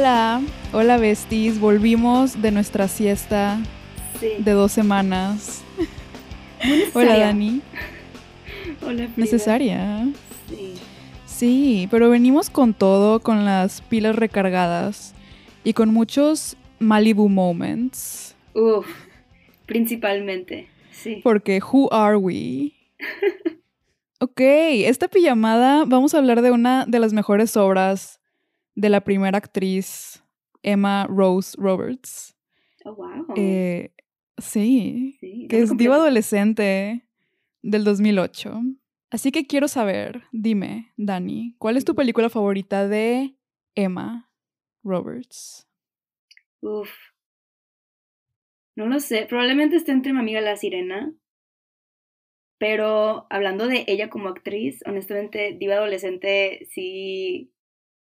[0.00, 0.40] Hola,
[0.72, 3.58] hola besties, volvimos de nuestra siesta
[4.20, 4.28] Sí.
[4.38, 5.64] de dos semanas.
[6.94, 7.18] Hola.
[7.18, 7.60] Dani,
[8.80, 9.12] Hola, Frida.
[9.16, 10.08] necesaria.
[10.48, 10.74] Sí.
[11.26, 15.16] Sí, pero venimos con todo, con las pilas recargadas
[15.64, 18.36] y con muchos Malibu moments.
[18.54, 18.86] Uf,
[19.66, 20.68] principalmente.
[20.92, 21.18] Sí.
[21.24, 22.72] Porque who are we?
[24.20, 28.17] Ok, esta pijamada vamos a hablar de una de las mejores obras
[28.78, 30.22] de la primera actriz,
[30.62, 32.36] Emma Rose Roberts.
[32.84, 33.34] Oh, wow.
[33.36, 33.92] Eh,
[34.38, 35.48] sí, sí.
[35.50, 37.04] que es diva adolescente
[37.60, 38.60] del 2008.
[39.10, 43.34] Así que quiero saber, dime, Dani, ¿cuál es tu película favorita de
[43.74, 44.30] Emma
[44.84, 45.66] Roberts?
[46.60, 46.90] Uf.
[48.76, 49.26] No lo sé.
[49.28, 51.12] Probablemente esté entre mi amiga la sirena.
[52.58, 57.52] Pero hablando de ella como actriz, honestamente, Diva Adolescente sí,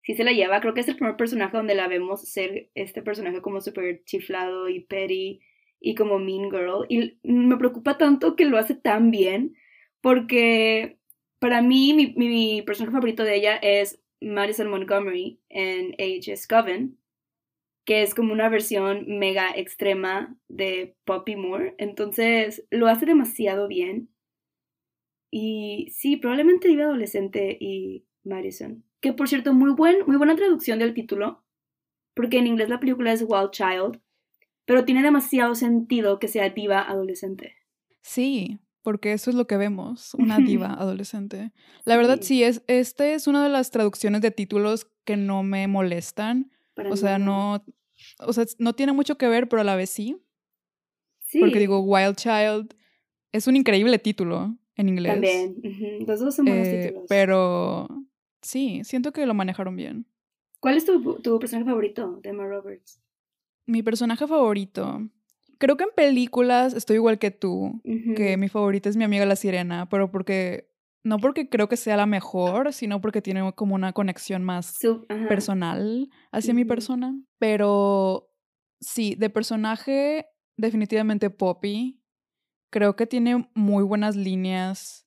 [0.02, 0.60] sí se la lleva.
[0.60, 4.68] Creo que es el primer personaje donde la vemos ser este personaje como súper chiflado
[4.68, 5.40] y petty
[5.80, 6.86] y como mean girl.
[6.88, 9.54] Y me preocupa tanto que lo hace tan bien
[10.00, 10.98] porque
[11.38, 17.00] para mí mi, mi personaje favorito de ella es Madison Montgomery en AHS Coven
[17.90, 21.74] que es como una versión mega extrema de Poppy Moore.
[21.78, 24.10] Entonces lo hace demasiado bien.
[25.30, 28.84] Y sí, probablemente Diva Adolescente y Madison.
[29.00, 31.42] Que por cierto, muy, buen, muy buena traducción del título.
[32.14, 34.00] Porque en inglés la película es Wild Child.
[34.66, 37.56] Pero tiene demasiado sentido que sea Diva Adolescente.
[38.02, 41.52] Sí, porque eso es lo que vemos, una diva adolescente.
[41.84, 42.28] La verdad, Sí.
[42.28, 46.50] sí, es, este es una de las traducciones de títulos que no me molestan.
[46.74, 47.62] Para O sea, no,
[48.20, 50.16] o sea, no tiene mucho que ver, pero a la vez sí.
[51.20, 52.74] Sí, Porque digo, Wild Child
[53.32, 55.12] es un increíble título en inglés.
[55.12, 55.56] También.
[55.62, 57.04] ujú, Los dos son buenos Eh, títulos.
[57.08, 57.86] pero
[58.42, 60.06] sí, siento que lo manejaron bien.
[60.60, 63.00] ¿Cuál es tu, tu personaje favorito de Emma Roberts?
[63.66, 65.08] Mi personaje favorito.
[65.58, 67.82] Creo que en películas estoy igual que tú,
[68.16, 70.70] que mi favorita es mi amiga la sirena, pero porque
[71.02, 74.78] no porque creo que sea la mejor, sino porque tiene como una conexión más
[75.28, 77.14] personal hacia mi persona.
[77.38, 78.32] Pero
[78.80, 82.02] sí, de personaje, definitivamente Poppy.
[82.70, 85.06] Creo que tiene muy buenas líneas.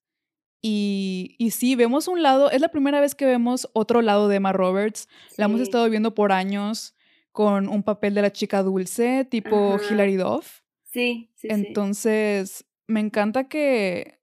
[0.66, 4.38] Y, y sí, vemos un lado, es la primera vez que vemos otro lado de
[4.38, 5.10] Emma Roberts.
[5.36, 6.96] La hemos estado viendo por años
[7.34, 9.94] con un papel de la chica dulce, tipo Ajá.
[9.94, 10.62] Hilary Duff.
[10.86, 11.48] Sí, sí, sí.
[11.50, 14.20] Entonces, me encanta que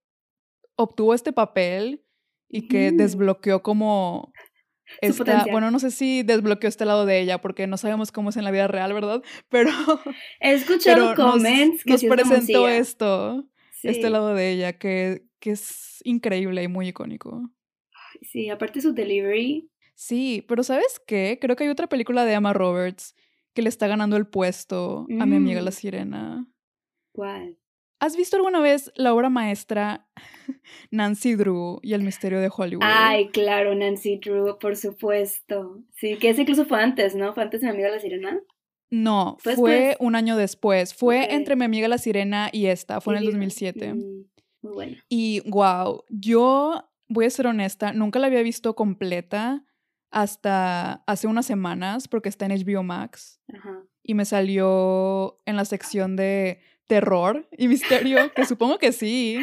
[0.76, 2.06] obtuvo este papel
[2.48, 4.32] y que desbloqueó como
[5.02, 8.36] esta, bueno, no sé si desbloqueó este lado de ella porque no sabemos cómo es
[8.36, 9.22] en la vida real, ¿verdad?
[9.50, 9.70] Pero,
[10.40, 13.44] He escuchado pero nos, comments que nos presentó esto,
[13.82, 17.50] este lado de ella que, que es increíble y muy icónico.
[18.22, 19.68] sí, aparte su delivery.
[19.94, 21.38] Sí, pero ¿sabes qué?
[21.40, 23.14] Creo que hay otra película de Emma Roberts
[23.52, 26.46] que le está ganando el puesto a mi amiga la Mm, sirena.
[27.12, 27.56] ¿cuál?
[27.98, 30.08] ¿Has visto alguna vez la obra maestra
[30.90, 32.84] Nancy Drew y el misterio de Hollywood?
[32.84, 35.82] Ay, claro, Nancy Drew, por supuesto.
[35.96, 37.34] Sí, que ese incluso fue antes, ¿no?
[37.34, 38.40] Fue antes de mi amiga la sirena.
[38.90, 40.94] No, Fue un año después.
[40.94, 43.32] Fue entre mi amiga la sirena y esta, fue en el Diva.
[43.32, 43.94] 2007.
[43.94, 44.24] Mm,
[44.62, 44.96] muy bueno.
[45.08, 49.64] Y wow, yo voy a ser honesta, nunca la había visto completa
[50.10, 53.82] hasta hace unas semanas porque está en HBO Max Ajá.
[54.02, 59.38] y me salió en la sección de terror y misterio, que supongo que sí.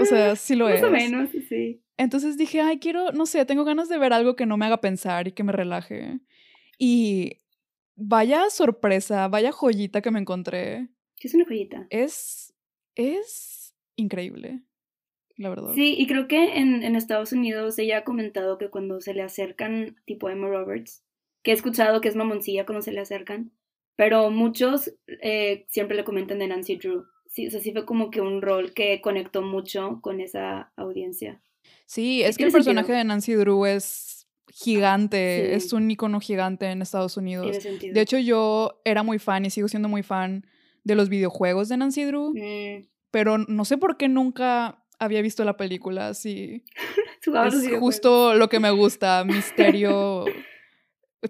[0.00, 0.84] O sea, sí lo Más es.
[0.84, 1.82] o menos, sí.
[1.98, 4.80] Entonces dije, ay, quiero, no sé, tengo ganas de ver algo que no me haga
[4.80, 6.20] pensar y que me relaje.
[6.78, 7.38] Y
[7.94, 10.88] vaya sorpresa, vaya joyita que me encontré.
[11.16, 11.86] Sí, es una joyita.
[11.90, 12.54] Es,
[12.94, 13.51] es
[14.02, 14.60] increíble,
[15.36, 15.72] la verdad.
[15.74, 19.22] Sí, y creo que en, en Estados Unidos ella ha comentado que cuando se le
[19.22, 21.02] acercan, tipo Emma Roberts,
[21.42, 23.50] que he escuchado que es mamoncilla cuando se le acercan,
[23.96, 24.92] pero muchos
[25.22, 27.04] eh, siempre le comentan de Nancy Drew.
[27.26, 31.40] Sí, o sea, sí fue como que un rol que conectó mucho con esa audiencia.
[31.86, 32.74] Sí, es que el sentido.
[32.74, 35.54] personaje de Nancy Drew es gigante, Sí.
[35.54, 37.56] es un icono gigante en Estados Unidos.
[37.80, 40.44] De hecho, yo era muy fan y sigo siendo muy fan
[40.84, 45.44] de los videojuegos de Nancy Drew, Mm, pero no sé por qué nunca había visto
[45.44, 46.64] la película así.
[47.24, 50.24] Es justo lo que me gusta, misterio,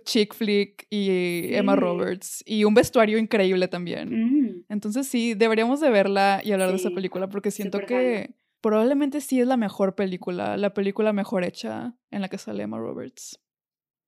[0.04, 1.76] chick flick y Emma.
[1.76, 2.42] Roberts.
[2.46, 4.08] Y un vestuario increíble también.
[4.08, 9.20] Mm, Entonces sí, deberíamos de verla y hablar de esa película porque siento que probablemente
[9.20, 13.38] sí es la mejor película, la película mejor hecha en la que sale Emma Roberts.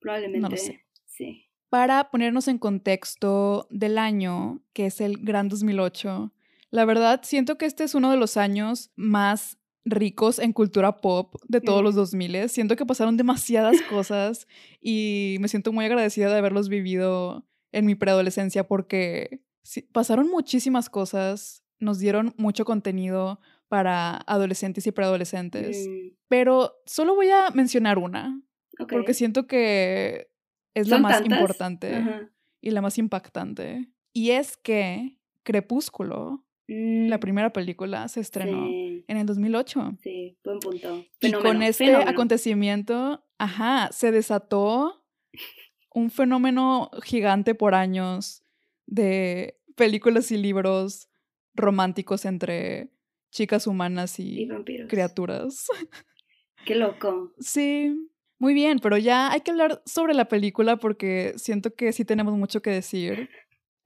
[0.01, 0.57] probablemente.
[0.57, 0.87] sé.
[1.05, 1.51] Sí.
[1.69, 6.33] Para ponernos en contexto del año, que es el gran 2008,
[6.75, 11.37] la verdad siento que este es uno de los años más ricos en cultura pop
[11.47, 12.49] de todos los 2000.
[12.49, 14.49] Siento que pasaron demasiadas cosas
[14.81, 19.45] y me siento muy agradecida de haberlos vivido en mi preadolescencia porque
[19.93, 23.39] pasaron muchísimas cosas, nos dieron mucho contenido
[23.69, 25.87] para adolescentes y preadolescentes.
[25.89, 28.43] Mm, Pero solo voy a mencionar una,
[28.89, 30.29] porque siento que
[30.75, 31.39] es la ¿Son más tantas?
[31.39, 32.31] importante Ajá.
[32.61, 33.93] y la más impactante.
[34.13, 39.99] Y es que Crepúsculo, la Mm, primera película, se estrenó Sí, en el 2008.
[40.03, 41.05] sí, buen punto.
[41.21, 42.11] Y con este fenómeno.
[42.11, 45.05] acontecimiento, ajá, se desató
[45.95, 48.43] un fenómeno gigante por años
[48.87, 51.09] de películas y libros
[51.55, 52.91] románticos entre
[53.31, 55.67] chicas humanas Y y criaturas.
[56.67, 57.33] Qué loco.
[57.41, 58.09] Sí,
[58.39, 62.35] muy bien, pero ya hay que hablar sobre la película porque siento que sí tenemos
[62.37, 63.29] mucho que decir.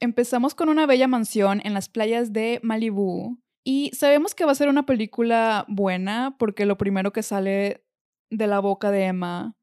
[0.00, 4.56] Empezamos con una bella mansión en las playas de Malibú y sabemos que va a
[4.56, 7.84] ser una película buena porque lo primero que sale
[8.30, 9.56] de la boca de Emma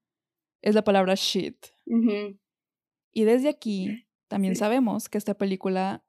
[0.61, 1.57] es la palabra shit.
[3.13, 4.59] Y desde aquí también Sí.
[4.59, 6.03] sabemos que esta película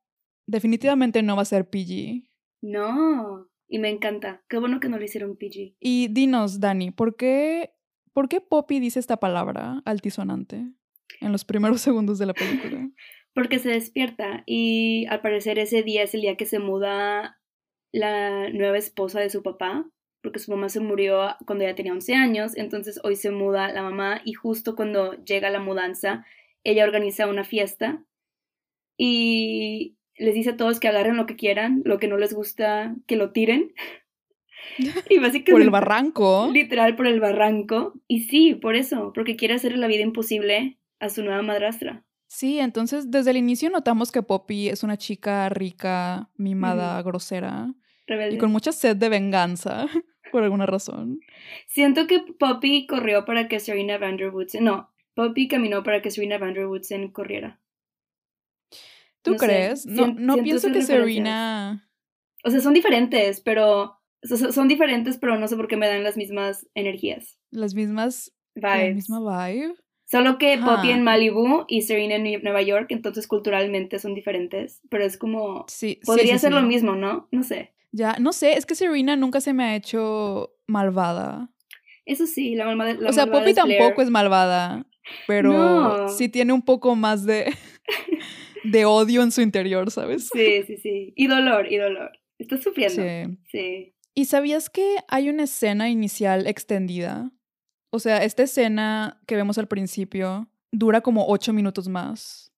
[0.47, 2.29] definitivamente no va a ser PG.
[2.63, 4.43] No, y me encanta.
[4.49, 5.77] Qué bueno que no lo hicieron PG.
[5.79, 7.75] Y dinos, Dani, ¿por qué,
[8.13, 10.67] ¿por qué Poppy dice esta palabra altisonante
[11.21, 12.91] en los primeros segundos de la película?
[13.37, 17.39] Porque se despierta y al parecer ese día es el día que se muda
[17.93, 19.87] la nueva esposa de su papá,
[20.23, 23.83] porque su mamá se murió cuando ella tenía 11 años, entonces hoy se muda la
[23.83, 26.25] mamá y justo cuando llega la mudanza,
[26.65, 28.03] ella organiza una fiesta
[28.97, 32.97] y les dice a todos que agarren lo que quieran, lo que no les gusta,
[33.07, 33.75] que lo tiren.
[35.09, 35.53] Y básicamente...
[35.53, 36.49] Por el barranco.
[36.51, 37.93] Literal por el barranco.
[38.09, 42.06] Y sí, por eso, porque quiere hacerle la vida imposible a su nueva madrastra.
[42.29, 47.73] Sí, entonces desde el inicio notamos que Poppy es una chica rica, mimada, grosera
[48.07, 48.35] Rebelde.
[48.37, 49.87] y con mucha sed de venganza,
[50.33, 51.21] por alguna razón.
[51.69, 54.65] Siento que Poppy corrió para que Serena Van Der Woodsen.
[54.65, 57.61] No, Poppy caminó para que Serena Van Der Woodsen corriera.
[59.23, 59.87] ¿Tú No sé, crees?
[59.87, 60.83] no, no pienso que.
[60.83, 61.89] Serena...
[62.45, 63.83] O sea, son diferentes, pero.
[64.23, 67.39] o sea, son diferentes, pero no sé por qué me dan las mismas energías.
[67.51, 68.33] Las mismas...
[68.55, 68.95] La Vibes.
[68.95, 69.75] misma vibe.
[70.07, 70.59] Solo que.
[70.59, 74.81] Poppy en Malibu y Serena en Nueva York, entonces culturalmente son diferentes.
[74.89, 75.65] Pero es como.
[75.69, 76.55] Sí, Podría sí, ser sí.
[76.55, 77.29] lo mismo, ¿no?
[77.31, 77.73] No sé.
[77.93, 81.51] Ya, no sé, es que Serena nunca se me ha hecho malvada.
[82.05, 82.95] Eso sí, la malvada.
[82.95, 84.87] la o sea, malvada Poppy es tampoco es malvada,
[85.27, 86.09] pero No.
[86.09, 87.53] sí tiene un poco más de,
[88.65, 90.29] de odio en su interior, ¿sabes?
[90.33, 91.13] Sí, sí, sí.
[91.17, 92.13] Y dolor, y dolor.
[92.39, 93.03] Estás sufriendo.
[93.03, 93.39] Sí.
[93.51, 93.95] Sí.
[94.15, 97.31] ¿Y sabías que hay una escena inicial extendida?
[97.97, 102.53] O sea, esta escena que vemos al principio dura como ocho minutos más.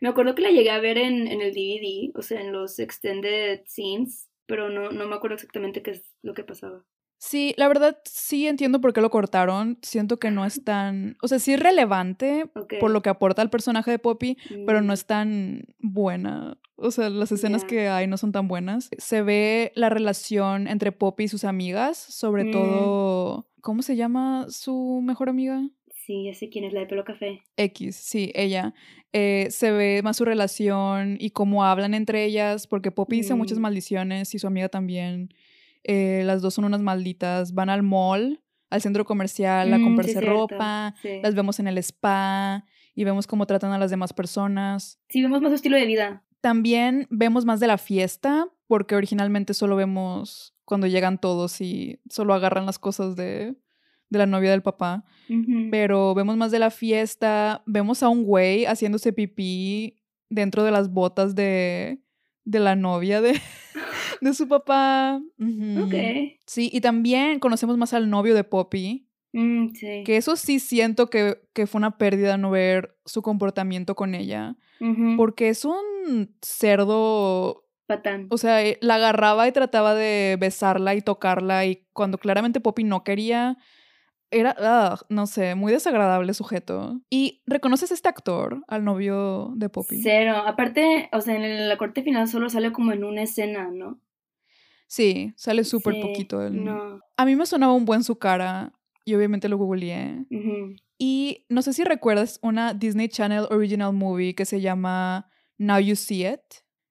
[0.00, 3.60] Me acuerdo que la llegué a ver en, el DVD, o sea, en los extended
[3.66, 6.86] scenes, pero no, no me acuerdo exactamente qué es lo que pasaba.
[7.20, 9.78] Sí, la verdad sí entiendo por qué lo cortaron.
[9.82, 11.16] Siento que no es tan...
[11.20, 12.46] O sea, sí es relevante
[12.80, 16.58] por lo que aporta al personaje de Poppy, pero no Mm, es tan buena.
[16.76, 18.88] O sea, las escenas que hay no son tan buenas.
[18.98, 22.50] Se ve la relación entre Poppy y sus amigas, sobre Mm.
[22.52, 23.48] todo...
[23.60, 25.68] ¿Cómo se llama su mejor amiga?
[26.06, 27.42] Sí, ya sé quién es la de pelo café.
[27.56, 28.72] X, sí, ella.
[29.12, 33.58] Eh, se ve más su relación y cómo hablan entre ellas, porque Poppy dice muchas
[33.58, 33.62] Mm.
[33.62, 35.34] maldiciones y su amiga también.
[35.84, 37.54] Eh, las dos son unas malditas.
[37.54, 40.94] Van al mall, al centro comercial, a Mm, sí, comprarse ropa.
[41.02, 41.20] Sí.
[41.22, 45.00] Las vemos en el spa y vemos cómo tratan a las demás personas.
[45.08, 46.24] Sí, vemos más su estilo de vida.
[46.40, 52.34] También vemos más de la fiesta, porque originalmente solo vemos cuando llegan todos y solo
[52.34, 53.56] agarran las cosas de,
[54.10, 55.04] de la novia del papá.
[55.70, 59.98] Pero vemos más de la fiesta, vemos a un güey haciéndose pipí
[60.30, 62.00] dentro de las botas de,
[62.50, 63.32] de la novia de,
[64.22, 65.20] de su papá.
[65.38, 65.94] Ok.
[66.46, 70.04] Sí, y también conocemos más al novio de Poppy, Mm, sí.
[70.06, 74.56] que eso sí siento que, que fue una pérdida no ver su comportamiento con ella,
[75.18, 78.26] porque es un cerdo Patán.
[78.30, 82.84] o sea, eh, la agarraba y trataba de besarla y tocarla y cuando claramente Poppy
[82.84, 83.58] no quería,
[84.30, 87.00] era, ah, no sé, muy desagradable sujeto.
[87.10, 90.00] ¿Y reconoces a este actor, al novio de Poppy?
[90.02, 90.36] Cero.
[90.46, 94.00] Aparte, o sea, en la corte final solo sale como en una escena, ¿no?
[94.86, 96.50] Sí, sale súper Sí, poquito.
[96.50, 97.00] No.
[97.16, 98.72] A mí me sonaba un buen su cara
[99.04, 100.26] y obviamente lo googleé.
[100.98, 105.94] Y no sé si recuerdas una Disney Channel original movie que se llama Now You
[105.94, 106.40] See It,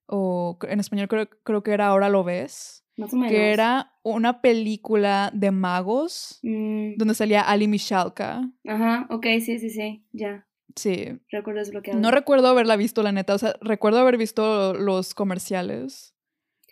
[0.06, 2.84] o en español creo, creo que era Ahora lo ves.
[2.98, 3.32] Más o menos.
[3.32, 8.50] que era una película de magos Mm, donde salía Ali Mishalka.
[8.68, 10.04] Ajá, ok, sí, sí, sí.
[10.12, 10.46] Ya.
[10.76, 11.18] Sí.
[11.32, 12.00] Recuerdo desbloqueado.
[12.00, 13.34] No recuerdo haberla visto, la neta.
[13.34, 16.14] O sea, recuerdo haber visto los comerciales.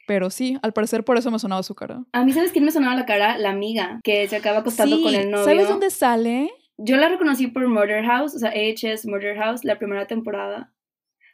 [0.07, 2.03] Pero sí, al parecer por eso me sonaba su cara.
[2.11, 3.37] A mí, ¿sabes quién me sonaba la cara?
[3.39, 5.45] La amiga que se acaba acostando con el novio.
[5.45, 6.51] ¿Sabes dónde sale?
[6.77, 10.73] Yo la reconocí por Murder House, o sea, AHS Murder House, la primera temporada.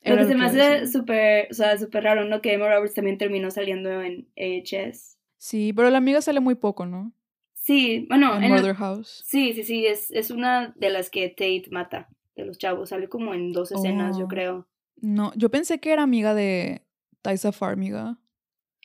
[0.04, 2.42] Pero se me hace súper, o sea, súper raro, ¿no?
[2.42, 5.18] Que Emma Roberts también terminó saliendo en AHS.
[5.38, 7.14] Sí, pero la amiga sale muy poco, ¿no?
[7.54, 8.36] Sí, bueno.
[8.42, 9.24] En, Murder House.
[9.28, 12.90] Sí, sí, sí, es, es una de las que Tate mata, de los chavos.
[12.90, 14.28] Sale como en dos escenas, yo oh.
[14.28, 14.68] creo.
[14.98, 16.82] No, yo pensé que era amiga de
[17.22, 18.18] Tysa Farmiga.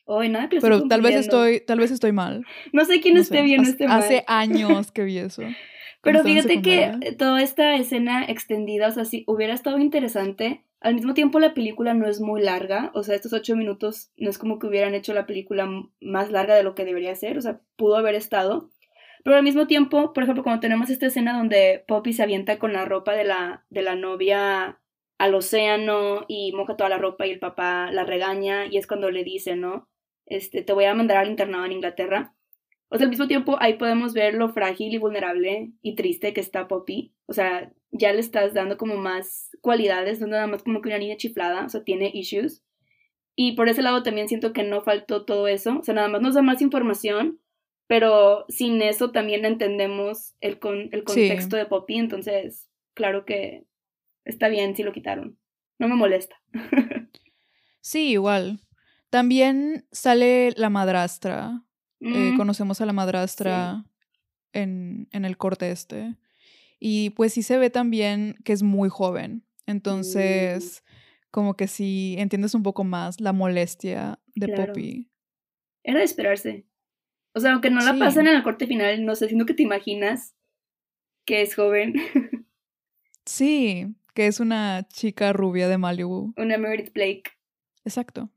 [0.07, 2.45] Ay, nada que Pero tal vez estoy, tal vez estoy mal.
[2.73, 4.03] No sé quién esté bien o esté mal.
[4.03, 5.43] Hace años que vi eso.
[6.03, 11.15] Pero fíjate que toda esta escena extendida, o sea, si hubiera estado interesante, al mismo
[11.15, 14.59] tiempo la película no es muy larga, o sea, estos ocho minutos no es como
[14.59, 15.69] que hubieran hecho la película
[16.01, 18.71] más larga de lo que debería ser, o sea, pudo haber estado.
[19.25, 22.73] Pero al mismo tiempo, por ejemplo, cuando tenemos esta escena donde Poppy se avienta con
[22.73, 24.81] la ropa de la, de la novia
[25.19, 29.11] al océano y moja toda la ropa y el papá la regaña y es cuando
[29.11, 29.89] le dice, ¿no?
[30.27, 32.35] Este, te voy a mandar al internado en Inglaterra.
[32.89, 36.41] O sea, al mismo tiempo ahí podemos ver lo frágil y vulnerable y triste que
[36.41, 37.13] está Poppy.
[37.27, 40.99] O sea, ya le estás dando como más cualidades, no nada más como que una
[40.99, 42.63] niña chiflada, o sea, tiene issues.
[43.35, 46.23] Y por ese lado también siento que no faltó todo eso, o sea, nada más
[46.23, 47.41] nos da más información,
[47.87, 53.65] pero sin eso también entendemos el, con, el contexto de Poppy, entonces, claro que
[54.25, 55.39] está bien si lo quitaron.
[55.79, 56.37] No me molesta.
[57.81, 58.61] sí, igual.
[59.11, 61.63] También sale la madrastra.
[62.01, 62.37] Eh, mm.
[62.37, 63.85] conocemos a la madrastra
[64.53, 66.17] en, en, el corte este.
[66.79, 69.45] Y pues sí se ve también que es muy joven.
[69.67, 69.71] Mm.
[69.71, 70.85] Entonces,
[71.31, 75.11] como que sí entiendes un poco más la molestia de Poppy.
[75.83, 76.67] Era de esperarse.
[77.35, 79.63] O sea, aunque no la pasan en el corte final, no sé, sino que te
[79.63, 80.35] imaginas
[81.27, 81.95] que es joven.
[83.27, 86.33] sí, que es una chica rubia de Malibu.
[86.37, 87.25] Una Meredith Blake.
[87.85, 88.31] Exacto.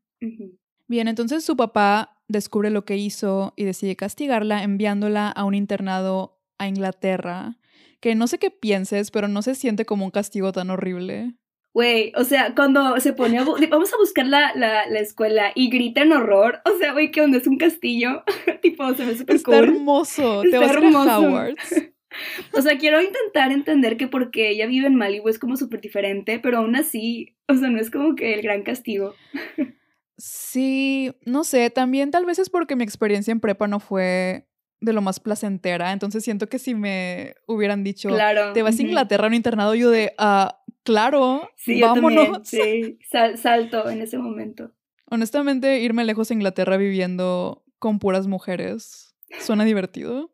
[0.87, 6.41] Bien, entonces su papá descubre lo que hizo y decide castigarla enviándola a un internado
[6.57, 7.58] a Inglaterra
[7.99, 11.35] que no sé qué pienses, pero no se siente como un castigo tan horrible.
[11.73, 13.43] Güey, o sea, cuando se pone a...
[13.43, 16.61] Vamos a buscar la, la, la, escuela y grita en horror.
[16.65, 17.37] O sea, güey, ¿qué onda?
[17.37, 18.23] Es un castillo.
[18.61, 20.41] tipo, se ve súper Está hermoso.
[20.49, 21.91] Te vas a Howard's.
[22.53, 26.39] o sea, quiero intentar entender que porque ella vive en Malibu es como súper diferente,
[26.39, 29.13] pero aún así, o sea, no es como que el gran castigo.
[30.17, 34.48] sí, no sé, también tal vez es porque mi experiencia en prepa no fue
[34.81, 35.91] de lo más placentera.
[35.91, 38.09] Entonces siento que si me hubieran dicho,
[38.53, 42.39] te vas a Inglaterra a un internado, yo de, ah, claro, sí, vámonos.
[42.43, 42.97] sí,
[43.35, 44.71] salto en ese momento.
[45.05, 49.09] Honestamente, irme lejos a Inglaterra viviendo con puras mujeres
[49.39, 50.31] suena divertido.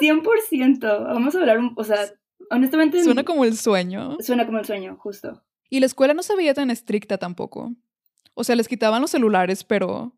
[0.00, 1.04] 100%.
[1.04, 1.98] Vamos a hablar, o sea,
[2.50, 3.02] honestamente.
[3.02, 4.16] Suena como el sueño.
[4.20, 5.42] Suena como el sueño, justo.
[5.70, 7.74] Y la escuela no se veía tan estricta tampoco.
[8.34, 10.14] O sea, les quitaban los celulares, pero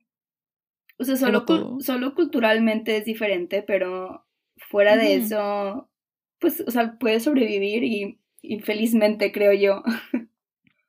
[0.99, 1.45] o sea, solo,
[1.81, 4.27] solo culturalmente es diferente, pero
[4.57, 5.89] fuera de eso,
[6.41, 9.83] pues, o sea, puedes sobrevivir y, infelizmente, creo yo.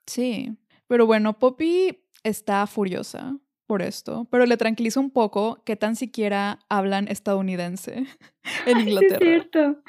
[0.05, 3.37] Sí, pero bueno, Poppy está furiosa
[3.67, 8.07] por esto, pero le tranquiliza un poco que tan siquiera hablan estadounidense
[8.65, 9.17] en Inglaterra.
[9.17, 9.83] es cierto.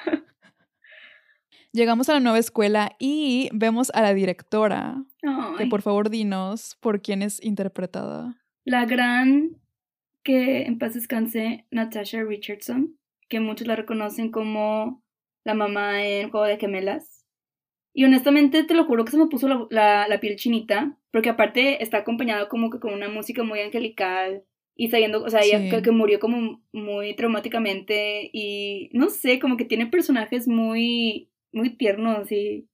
[1.73, 5.05] Llegamos a la nueva escuela y vemos a la directora.
[5.57, 8.37] Que por favor dinos por quién es interpretada.
[8.65, 9.60] La gran
[10.23, 12.99] que en paz descanse Natasha Richardson,
[13.29, 15.03] que muchos la reconocen como
[15.45, 17.27] la mamá en Juego de Gemelas.
[17.93, 21.83] Y honestamente te lo juro que se me puso la, la, piel chinita, porque aparte
[21.83, 24.45] está acompañado como que con una música muy angelical
[24.77, 29.65] y sabiendo, o sea, ella que, murió como muy traumáticamente y no sé, como que
[29.65, 32.69] tiene personajes muy, muy tiernos y,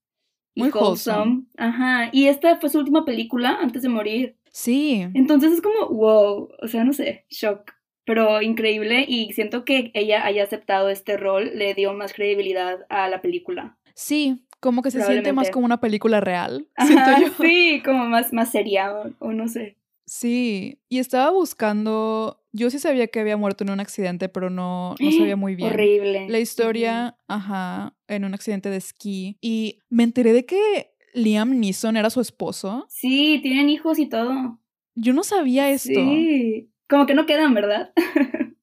[0.55, 1.45] muy wholesome.
[1.57, 4.37] Ajá, y esta fue su última película antes de morir.
[4.57, 5.07] Sí.
[5.13, 7.73] Entonces es como, wow, o sea, no sé, shock.
[8.07, 13.07] Pero increíble y siento que ella haya aceptado este rol le dio más credibilidad a
[13.11, 13.77] la película.
[13.95, 16.69] Sí, como que se siente más como una película real.
[16.87, 17.29] siento yo.
[17.39, 19.77] Sí, como más, más seria o, no sé.
[20.07, 24.95] Sí, y estaba buscando, yo sí sabía que había muerto en un accidente, pero no,
[24.99, 25.75] no sabía muy bien.
[25.75, 26.31] Horrible.
[26.31, 29.37] La historia, ajá, en un accidente de esquí.
[29.43, 32.87] Y me enteré de que Liam Neeson era su esposo.
[32.89, 34.61] Sí, tienen hijos y todo.
[34.95, 35.89] Yo no sabía esto.
[35.89, 37.93] Sí, como que no quedan, ¿verdad?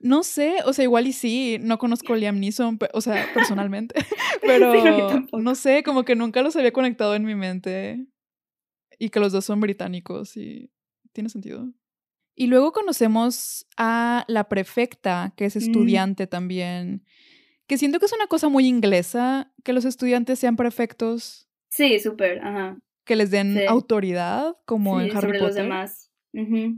[0.00, 3.94] no sé, o sea, igual y sí, no conozco a Liam Neeson, o sea, personalmente,
[4.42, 8.06] pero no sé, como que nunca los había conectado en mi mente
[8.98, 10.70] y que los dos son británicos y
[11.12, 11.72] tiene sentido.
[12.34, 15.58] Y luego conocemos a la prefecta, que es mm.
[15.58, 17.04] estudiante también,
[17.66, 21.48] que siento que es una cosa muy inglesa que los estudiantes sean prefectos.
[21.74, 22.76] Sí, súper, ajá.
[23.06, 25.42] Que les den autoridad, como en Harry sobre Potter.
[25.42, 26.10] los demás.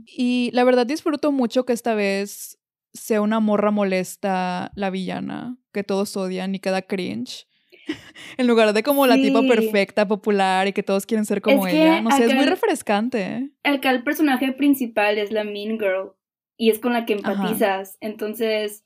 [0.07, 2.57] Y la verdad disfruto mucho que esta vez
[2.93, 7.45] sea una morra molesta la villana, que todos odian y queda cringe.
[8.37, 9.47] en lugar de como la tipa Sí.
[9.49, 12.01] perfecta, popular y que todos quieren ser como Es que ella.
[12.01, 13.51] No sé, es muy refrescante.
[13.63, 16.13] Acá el personaje principal es la Mean Girl
[16.57, 17.33] y es con la que Ajá.
[17.33, 17.97] empatizas.
[17.99, 18.85] Entonces,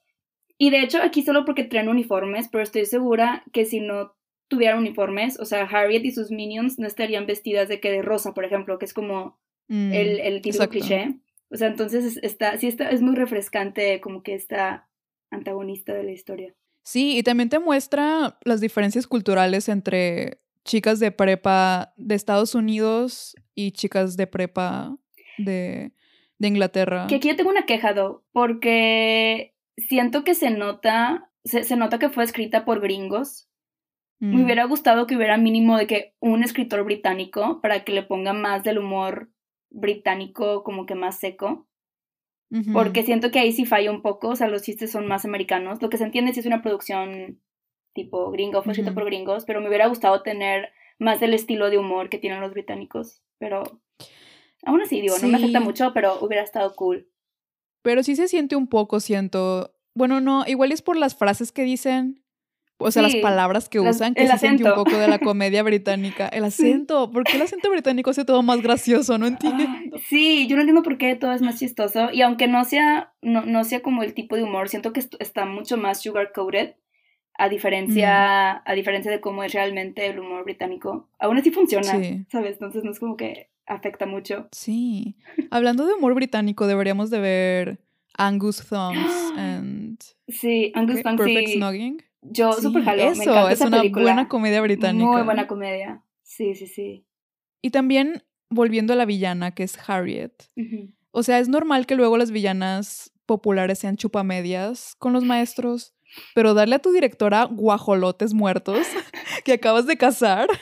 [0.58, 4.16] y de hecho aquí solo porque traen uniformes, pero estoy segura que si no
[4.50, 8.34] tuvieran uniformes, o sea, Harriet y sus minions no estarían vestidas de que de rosa,
[8.34, 9.40] por ejemplo, que es como
[9.72, 10.72] Mm, el, el típico exacto.
[10.72, 11.14] cliché.
[11.52, 14.90] O sea, entonces es- está, sí está, es muy refrescante como que esta
[15.30, 16.56] antagonista de la historia.
[16.84, 23.36] Sí, y también te muestra las diferencias culturales entre chicas de prepa de Estados Unidos
[23.54, 24.98] y chicas de prepa
[25.38, 25.92] de,
[26.40, 27.06] de Inglaterra.
[27.08, 32.00] Que aquí yo tengo una queja, Do, porque siento que se nota, se, se nota
[32.00, 33.49] que fue escrita por gringos.
[34.20, 38.04] Me Mm, hubiera gustado que hubiera mínimo de que un escritor británico para que le
[38.04, 39.30] ponga más del humor
[39.70, 41.66] británico como que más seco.
[42.74, 45.82] Porque siento que ahí sí falla un poco, o sea, los chistes son más americanos.
[45.84, 47.40] Lo que se entiende si es una producción
[47.94, 51.78] tipo gringo, fue escrita por gringos, pero me hubiera gustado tener más del estilo de
[51.78, 53.22] humor que tienen los británicos.
[53.38, 53.64] Pero
[54.64, 55.66] aún así, digo, no me afecta Sí.
[55.66, 57.08] mucho, pero hubiera estado cool.
[57.84, 59.76] Pero sí se siente un poco, siento.
[59.94, 62.24] Bueno, no, igual es por las frases que dicen.
[62.82, 65.62] O sea, Sí, las palabras que usan, que se siente un poco de la comedia
[65.64, 66.28] británica.
[66.30, 66.70] El Sí.
[66.72, 67.12] acento.
[67.12, 69.18] ¿Por qué el acento británico hace todo más gracioso?
[69.18, 69.66] No Ay, entiendo.
[70.08, 72.10] sí, yo no entiendo por qué todo es más chistoso.
[72.14, 75.46] Y aunque no sea, no, no sea como el tipo de humor, siento que está
[75.46, 76.76] mucho más sugar coated.
[77.42, 81.10] A diferencia, a diferencia de cómo es realmente el humor británico.
[81.20, 82.26] Aún así funciona, Sí.
[82.30, 82.54] ¿sabes?
[82.54, 84.50] Entonces no es como que afecta mucho.
[84.52, 85.16] Sí.
[85.50, 87.80] Hablando de humor británico, deberíamos de ver
[88.18, 91.02] Angus Thumbs and Sí, Angus.
[91.02, 91.54] Funk, Perfect sí.
[91.56, 92.04] Snugging.
[92.22, 94.04] Yo Sí, súper jalo, me eso, encanta es esa una película.
[94.04, 95.06] buena comedia británica.
[95.12, 96.04] Muy buena comedia.
[96.24, 97.06] Sí, sí, sí.
[97.62, 100.34] Y también, volviendo a la villana, que es Harriet.
[101.12, 105.94] O sea, es normal que luego las villanas populares sean chupamedias con los maestros,
[106.36, 108.88] pero darle a tu directora guajolotes muertos
[109.46, 110.48] que acabas de casar.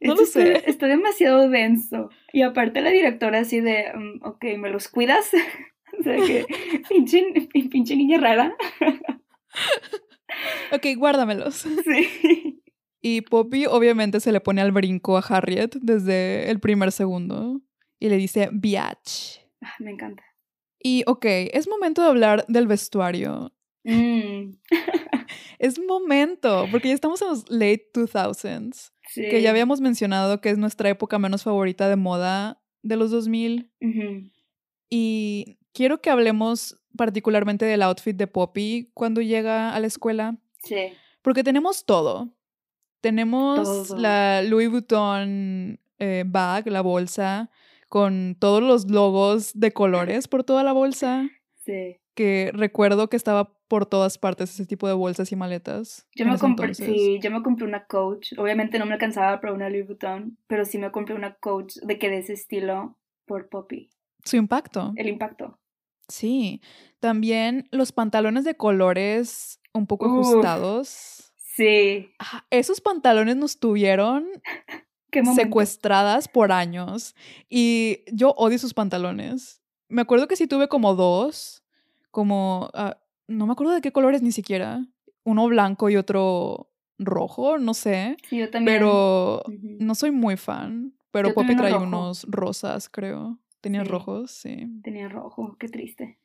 [0.00, 0.52] No Esto lo sé.
[0.58, 2.10] Está, está demasiado denso.
[2.32, 5.28] Y aparte la directora así de, mm, ok, ¿me los cuidas?
[5.98, 6.46] o sea que,
[6.88, 7.20] pinche,
[7.52, 8.54] pin- pinche niña rara.
[10.72, 11.64] Ok, guárdamelos.
[11.84, 12.62] Sí.
[13.00, 17.60] Y Poppy obviamente se le pone al brinco a Harriet desde el primer segundo
[18.00, 19.38] y le dice biatch.
[19.62, 20.24] Ah, Me encanta.
[20.82, 23.52] Y ok, es momento de hablar del vestuario.
[23.84, 24.50] Mm,
[25.58, 29.22] Es momento, porque ya estamos en los late 2000s, sí.
[29.28, 33.70] que ya habíamos mencionado que es nuestra época menos favorita de moda de los 2000.
[33.80, 34.30] Ujú.
[34.90, 40.88] Y quiero que hablemos particularmente del outfit de Poppy cuando llega a la escuela, Sí.
[41.22, 42.34] porque tenemos todo.
[43.00, 43.96] Tenemos Todo.
[43.96, 47.48] la Louis Vuitton eh, bag, la bolsa,
[47.88, 51.28] con todos los logos de colores por toda la bolsa,
[51.64, 51.98] Sí.
[52.14, 56.08] que recuerdo que estaba por todas partes ese tipo de bolsas y maletas.
[56.16, 58.32] Yo me, compré, sí, yo me compré una coach.
[58.36, 62.00] Obviamente no me alcanzaba para una Louis Vuitton, pero sí me compré una coach de
[62.00, 63.90] que de ese estilo por Poppy.
[64.24, 64.92] Su impacto.
[64.96, 65.60] El impacto.
[66.08, 66.60] Sí.
[67.00, 70.26] También los pantalones de colores un poco Uf.
[70.28, 71.32] ajustados.
[71.36, 72.10] Sí.
[72.18, 74.26] Ah, Esos pantalones nos tuvieron
[75.34, 77.14] secuestradas por años
[77.48, 79.60] y yo odio sus pantalones.
[79.88, 81.62] Me acuerdo que sí tuve como dos,
[82.10, 84.84] como, ah, no me acuerdo de qué colores ni siquiera,
[85.24, 88.78] uno blanco y otro rojo, no sé, Sí, yo también.
[88.78, 91.84] pero no soy muy fan, pero Yo Poppy trae rojo.
[91.84, 93.38] unos rosas, creo.
[93.60, 93.88] Tenía Sí.
[93.88, 94.68] rojos, sí.
[94.82, 96.18] Tenía rojo, qué triste.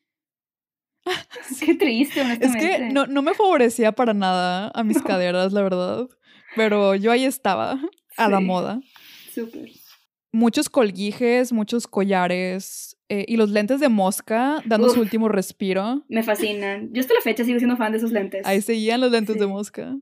[1.66, 2.78] Qué triste, Es honestamente.
[2.78, 6.08] que no, no me favorecía para nada a mis caderas, la verdad,
[6.56, 7.80] pero yo ahí estaba,
[8.18, 8.80] a la Sí, moda.
[9.34, 9.70] Súper.
[10.32, 16.04] muchos colguijes, muchos collares eh, y los lentes de mosca dando su último respiro.
[16.08, 16.94] Me fascinan.
[16.94, 18.46] Yo hasta la fecha sigo siendo fan de esos lentes.
[18.46, 19.48] Ahí seguían los lentes de Sí.
[19.48, 19.96] mosca.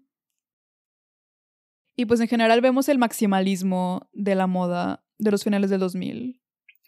[1.97, 6.40] Y pues en general vemos el maximalismo de la moda de los finales del 2000,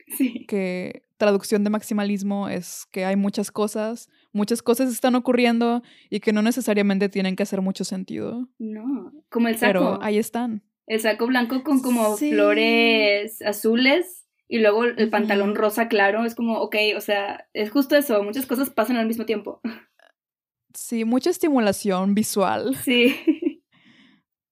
[0.08, 0.46] Sí.
[0.48, 6.34] que traducción de maximalismo es que hay muchas cosas, muchas cosas están ocurriendo y que
[6.34, 9.68] no necesariamente tienen que hacer mucho sentido, No, como el saco.
[9.72, 10.64] pero ahí están.
[10.86, 12.32] El saco blanco con como Sí.
[12.32, 16.26] flores azules y luego el pantalón rosa claro.
[16.26, 18.22] Es como, ok, o sea, es justo eso.
[18.22, 19.62] Muchas cosas pasan al mismo tiempo.
[20.74, 22.76] Sí, mucha estimulación visual.
[22.84, 23.16] Sí.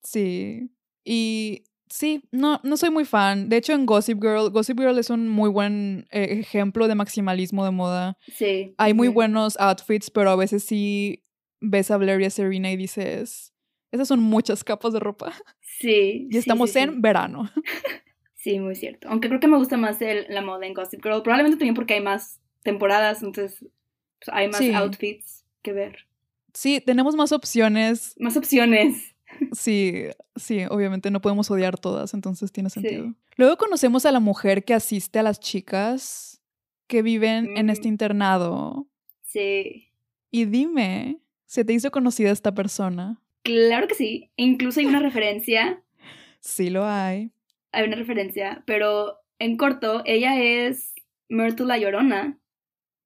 [0.04, 0.72] Sí.
[1.06, 3.50] Y sí, no, no soy muy fan.
[3.50, 7.66] De hecho, en Gossip Girl, Gossip Girl es un muy buen eh, ejemplo de maximalismo
[7.66, 8.18] de moda.
[8.34, 8.74] Sí.
[8.78, 11.24] Hay muy buenos outfits, pero a veces sí
[11.60, 13.54] ves a Blair y a Serena y dices,
[13.92, 15.34] esas son muchas capas de ropa.
[15.62, 16.28] Sí.
[16.30, 17.50] Y estamos sí, en verano.
[18.42, 19.08] Sí, muy cierto.
[19.08, 21.22] Aunque creo que me gusta más el, la moda en Gossip Girl.
[21.22, 26.08] Probablemente también porque hay más temporadas, entonces pues, hay más outfits que ver.
[26.52, 28.16] Sí, tenemos más opciones.
[28.18, 29.11] Más opciones.
[29.54, 32.80] Sí, sí, obviamente no podemos odiar todas, entonces tiene Sí.
[32.82, 33.14] sentido.
[33.38, 36.42] Luego conocemos a la mujer que asiste a las chicas
[36.88, 37.92] que viven en este Mm.
[37.92, 38.88] internado.
[39.24, 39.90] Sí.
[40.30, 43.22] Y dime, ¿se te hizo conocida esta persona?
[43.44, 44.32] Claro que sí.
[44.38, 45.84] E Incluso hay una referencia.
[46.44, 47.32] Sí lo hay.
[47.72, 48.64] Hay una referencia.
[48.66, 50.94] Pero en corto, ella es
[51.30, 52.40] Myrtle la Llorona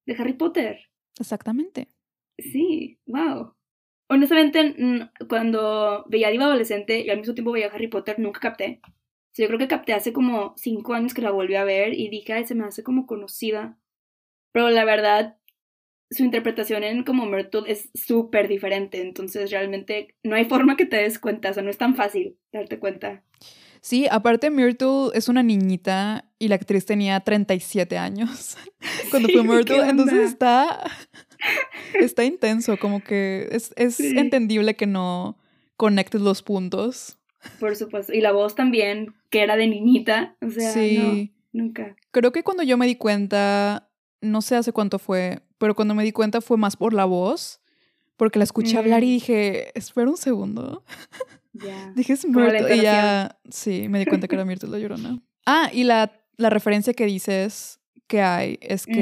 [0.06, 0.90] de Harry Potter.
[1.18, 1.88] Exactamente.
[2.38, 3.54] Sí, wow.
[4.08, 4.74] Honestamente,
[5.28, 8.80] cuando veía a Diva Adolescente y al mismo tiempo veía Harry Potter, nunca capté.
[9.32, 12.08] Sea, yo creo que capté hace como cinco años que la volví a ver y
[12.08, 13.76] dije, ay, se me hace como conocida.
[14.52, 15.36] Pero la verdad,
[16.10, 19.02] su interpretación en como Myrtle es súper diferente.
[19.02, 21.50] Entonces, realmente no hay forma que te des cuenta.
[21.50, 23.24] O sea, no es tan fácil darte cuenta.
[23.80, 28.56] Sí, aparte Myrtle es una niñita y la actriz tenía 37 años
[29.10, 30.90] cuando Sí, fue ¿qué Myrtle, entonces está
[32.00, 34.18] está intenso, como que es, es Sí.
[34.18, 35.38] entendible que no
[35.76, 37.18] conectes los puntos.
[37.60, 38.12] Por supuesto.
[38.12, 40.36] Y la voz también, que era de niñita.
[40.44, 40.98] O sea, sí,
[41.52, 41.94] no, nunca.
[42.10, 43.88] creo que cuando yo me di cuenta,
[44.20, 47.60] no sé hace cuánto fue, pero cuando me di cuenta fue más por la voz,
[48.16, 49.10] porque la escuché hablar y Mm.
[49.10, 50.82] dije, espera un segundo.
[51.52, 51.92] Ya.
[51.94, 52.76] Dije, es Myrtle.
[52.76, 55.18] Y ya, sí, me di cuenta que era Myrtle la llorona.
[55.46, 58.92] Ah, y la, la referencia que dices que hay es Mm.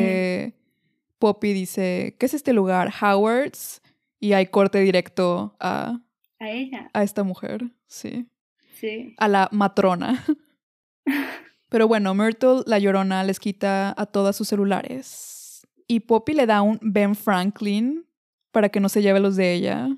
[1.19, 2.93] Poppy dice, ¿qué es este lugar?
[3.01, 3.81] Howard's.
[4.21, 6.01] Y hay corte directo a,
[6.39, 6.91] A ella.
[6.93, 8.27] a esta mujer, sí.
[8.75, 9.15] Sí.
[9.19, 10.25] A la matrona.
[11.69, 15.67] Pero bueno, Myrtle, la llorona, les quita a todas sus celulares.
[15.87, 18.07] Y Poppy le da un Ben Franklin
[18.53, 19.89] para que no se lleve los de ella.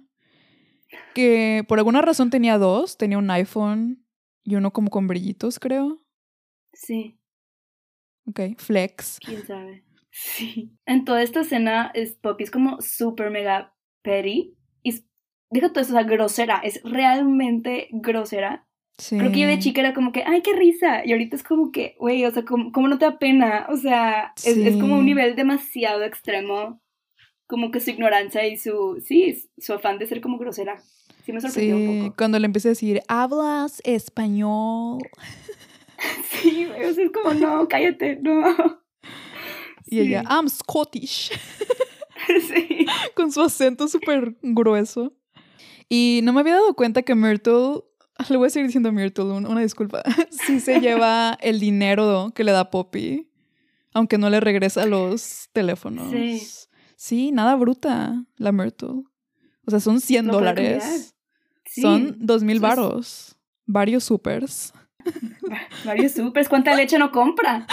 [1.15, 2.97] Que por alguna razón tenía dos.
[2.97, 4.05] Tenía un iPhone
[4.43, 5.99] y uno como con brillitos, creo.
[6.73, 7.19] Sí.
[8.27, 9.19] Ok, flex.
[9.21, 9.85] ¿Quién sabe?
[10.19, 10.71] Sí.
[10.87, 14.55] En toda esta escena, es, Poppy es como súper mega petty.
[14.83, 15.05] Y
[15.51, 16.59] deja todo eso, o sea, grosera.
[16.65, 18.67] Es realmente grosera.
[18.97, 19.19] Sí.
[19.19, 21.05] Creo que yo de chica era como que, ay, qué risa.
[21.05, 23.67] Y ahorita es como que, güey, o sea, ¿cómo, cómo no te da pena?
[23.69, 25.07] O sea, es, es como un Sí.
[25.07, 26.81] nivel demasiado extremo.
[27.47, 30.81] Como que su ignorancia y su, sí, su afán de ser como grosera.
[31.27, 32.17] Sí me sorprendió un Sí, poco.
[32.17, 34.99] cuando le empieza a decir, hablas español.
[36.31, 38.55] Sí, güey, o sea, es como, no, cállate, no.
[39.87, 41.31] Y ella, I'm Scottish.
[42.49, 42.87] sí.
[43.15, 45.15] con su acento súper grueso.
[45.89, 47.83] Y no me había dado cuenta que Myrtle,
[48.29, 52.43] le voy a seguir diciendo Myrtle, un- una disculpa, sí se lleva el dinero que
[52.45, 53.31] le da Poppy,
[53.95, 56.11] aunque no le regresa los teléfonos.
[56.11, 56.43] Sí.
[56.97, 59.05] Sí, nada bruta, la Myrtle.
[59.67, 61.15] O sea, son 100 Lo puede dólares.
[61.67, 61.83] Sí.
[61.83, 63.37] Son 2 mil Eso es- varos.
[63.67, 64.73] Varios supers.
[65.85, 67.67] Varios supers, ¿cuánta leche no compra?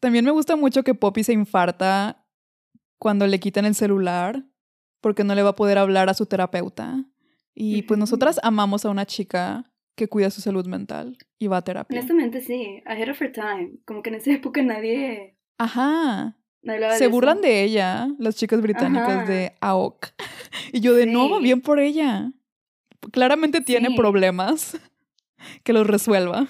[0.00, 2.24] También me gusta mucho que Poppy se infarta
[2.98, 4.44] cuando le quitan el celular
[5.00, 7.04] porque no le va a poder hablar a su terapeuta.
[7.54, 11.62] Y pues nosotras amamos a una chica que cuida su salud mental y va a
[11.64, 11.98] terapia.
[11.98, 12.82] Honestamente, sí.
[12.86, 13.72] Ahead of her time.
[13.84, 16.36] Como que en esa época nadie, Ajá.
[16.62, 17.46] nadie Se de burlan eso.
[17.46, 19.24] de ella, las chicas británicas Ajá.
[19.26, 20.06] de AOC.
[20.72, 21.42] Y yo de, no, Sí.
[21.42, 22.32] bien por ella.
[23.12, 23.96] Claramente tiene Sí.
[23.96, 24.78] problemas.
[25.64, 26.46] Que los resuelva.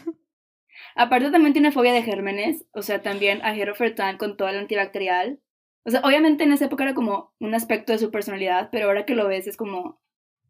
[0.95, 2.65] Aparte también tiene fobia de gérmenes.
[2.73, 5.41] O sea, también Ahead of her time con todo el antibacterial.
[5.85, 9.05] O sea, obviamente en esa época era como un aspecto de su personalidad, pero ahora
[9.05, 10.01] que lo ves es como,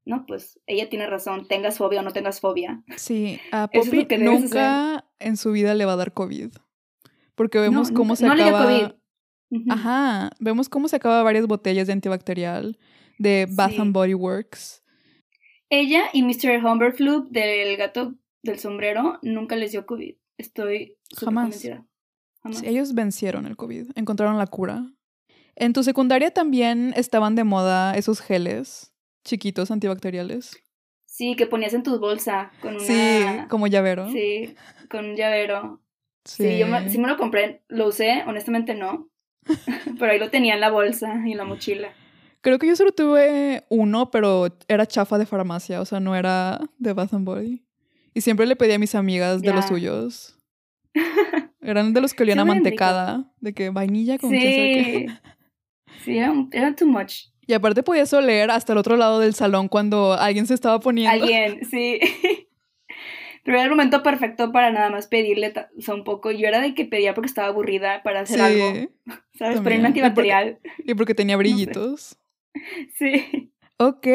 [0.05, 2.83] no, pues ella tiene razón, tengas fobia o no tengas fobia.
[2.97, 6.51] Sí, a es Poppy que nunca en su vida le va a dar COVID.
[7.35, 8.71] Porque vemos No, cómo se no le dio acaba...
[8.71, 8.93] COVID.
[9.71, 12.79] Ajá, vemos cómo se acaba varias botellas de antibacterial
[13.19, 13.81] de Bath Sí.
[13.81, 14.83] and Body Works.
[15.71, 16.63] Ella y Mr.
[16.65, 20.17] Humberflub del gato del sombrero nunca les dio COVID.
[20.43, 21.45] Estoy Jamás.
[21.45, 21.87] convencida.
[22.43, 22.59] Jamás.
[22.59, 24.93] Sí, ellos vencieron el COVID, encontraron la cura.
[25.55, 28.93] En tu secundaria también estaban de moda esos geles
[29.25, 30.57] chiquitos antibacteriales.
[31.07, 32.85] Sí, que ponías en tu bolsa con una...
[32.85, 34.11] Sí, como llavero.
[34.11, 34.55] Sí,
[34.89, 35.81] con un llavero.
[36.25, 36.45] Sí.
[36.45, 37.63] Sí, yo me, sí me lo compré.
[37.69, 39.11] Lo usé, honestamente no.
[39.99, 41.93] Pero ahí lo tenía en la bolsa y en la mochila.
[42.41, 46.59] Creo que yo solo tuve uno, pero era chafa de farmacia, o sea, no era
[46.77, 47.63] de Bath and Body.
[48.15, 50.39] Y siempre le pedí a mis amigas de los suyos.
[51.61, 55.07] Eran de los que olían Sí, a mantecada, de que vainilla con quién sabe qué.
[55.09, 56.05] Sí.
[56.05, 57.27] Sí, era, era too much.
[57.47, 61.13] Y aparte podías oler hasta el otro lado del salón cuando alguien se estaba poniendo.
[61.25, 62.01] Alguien, sí.
[63.45, 66.31] Pero era el momento perfecto para nada más pedirle, ta- o sea, un poco.
[66.31, 68.89] Yo era de que pedía porque estaba aburrida para hacer Sí, algo,
[69.37, 69.55] ¿sabes?
[69.57, 69.57] también.
[69.57, 70.59] Y porque- antibacterial.
[70.79, 72.17] y porque tenía brillitos.
[72.99, 73.52] Sí.
[73.85, 74.07] Ok,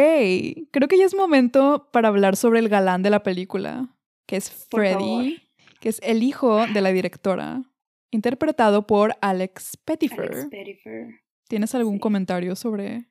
[0.71, 3.89] creo que ya es momento para hablar sobre el galán de la película,
[4.25, 4.49] que es.
[4.69, 5.41] Freddy,
[5.81, 7.63] que es el hijo de la directora,
[8.09, 10.31] interpretado por Alex Pettyfer.
[10.31, 11.07] Alex Pettyfer.
[11.49, 11.99] ¿Tienes algún sí.
[11.99, 13.07] comentario sobre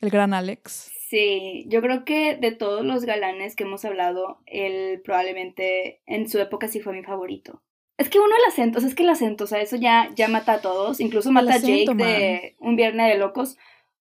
[0.00, 0.90] el gran Alex?
[1.08, 6.38] Sí, yo creo que de todos los galanes que hemos hablado, él probablemente en su
[6.38, 7.62] época sí fue mi favorito.
[7.98, 10.08] Es que uno el acento, o sea, es que el acento, o sea, eso ya,
[10.14, 13.58] ya mata a todos, incluso mata acento, a Jake de Un Viernes de Locos,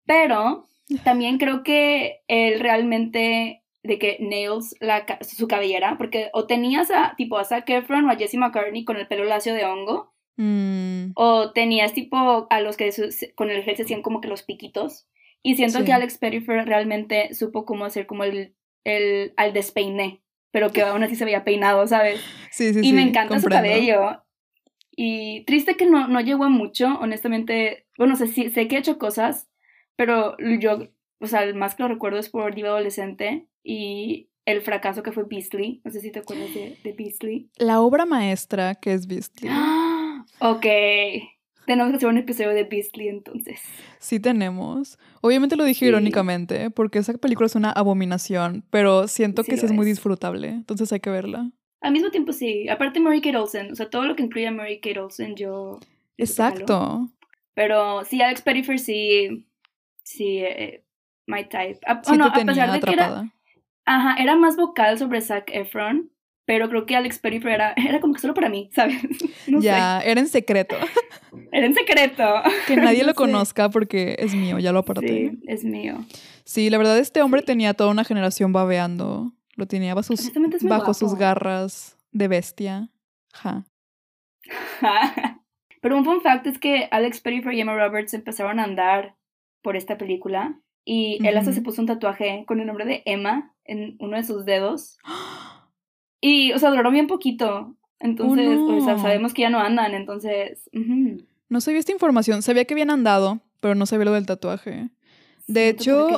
[0.05, 0.65] pero
[0.97, 7.13] también creo que él realmente, de que nails la, su cabellera, porque o tenías a
[7.17, 11.12] tipo a Zac Efron o a Jesse McCartney con el pelo lacio de hongo, Mm,
[11.15, 14.41] o tenías tipo a los que su- con el gel se hacían como que los
[14.43, 15.06] piquitos.
[15.43, 15.84] Y siento Sí.
[15.84, 20.21] que Alex Pettyfer realmente supo cómo hacer como el, el al despeiné,
[20.52, 22.21] pero que aún así se veía peinado, ¿sabes?
[22.52, 22.93] sí, sí, y sí.
[22.93, 23.67] me encanta su comprendo.
[23.67, 24.23] cabello.
[24.95, 27.86] Y triste que no, no llegó a mucho, honestamente.
[27.97, 29.48] Bueno, sé, sí- sé que ha hecho cosas,
[29.99, 30.88] pero yo,
[31.19, 35.12] o sea, el más que lo recuerdo es por Diva Adolescente y el fracaso que
[35.12, 35.81] fue Beastly.
[35.83, 37.49] No sé si te acuerdas de, de Beastly.
[37.57, 39.49] La obra maestra que es Beastly.
[39.51, 40.25] ¡Ah!
[40.39, 40.65] Ok.
[41.65, 43.59] Tenemos que hacer un episodio de Beastly entonces.
[43.99, 44.97] Sí tenemos.
[45.19, 45.89] Obviamente lo dije Sí.
[45.89, 50.47] irónicamente, porque esa película es una abominación, pero siento Sí que sí es muy disfrutable,
[50.47, 51.51] entonces hay que verla.
[51.81, 52.69] Al mismo tiempo sí.
[52.69, 53.73] Aparte Mary Kate Olsen.
[53.73, 55.81] O sea, todo lo que incluye a Mary Kate Olsen yo...
[56.15, 57.09] Exacto.
[57.53, 59.45] Pero sí, Alex Pettyfer sí...
[60.09, 60.83] Sí, eh,
[61.27, 61.79] my type.
[61.85, 63.31] A, Sí oh, no, te a pesar de que era...
[63.85, 66.11] Ajá, era más vocal sobre Zac Efron.
[66.45, 68.99] Pero creo que Alex Pettyfer era, era como que solo para mí, ¿sabes?
[69.47, 70.75] No ya, era en secreto.
[71.51, 72.23] Era en secreto.
[72.67, 75.07] Que nadie lo conozca porque es mío, ya lo aparté.
[75.07, 76.05] Sí, es mío.
[76.43, 77.47] Sí, la verdad este hombre Sí.
[77.47, 79.33] tenía toda una generación babeando.
[79.55, 82.89] Lo tenía bajo sus, garras de bestia.
[83.33, 83.65] Ja.
[85.81, 89.15] Pero un fun fact es que Alex Pettyfer y Emma Roberts empezaron a andar
[89.61, 90.59] por esta película.
[90.85, 94.23] Y él hasta se puso un tatuaje con el nombre de Emma en uno de
[94.23, 94.97] sus dedos.
[96.21, 97.75] Y, o sea, duró bien poquito.
[97.99, 99.01] Entonces, Oh, o sea, no.
[99.01, 100.69] sabemos que ya no andan, entonces...
[100.73, 101.23] ujú.
[101.47, 102.41] No sabía esta información.
[102.41, 104.89] Sabía que habían andado, pero no sabía lo del tatuaje.
[105.47, 106.09] De hecho.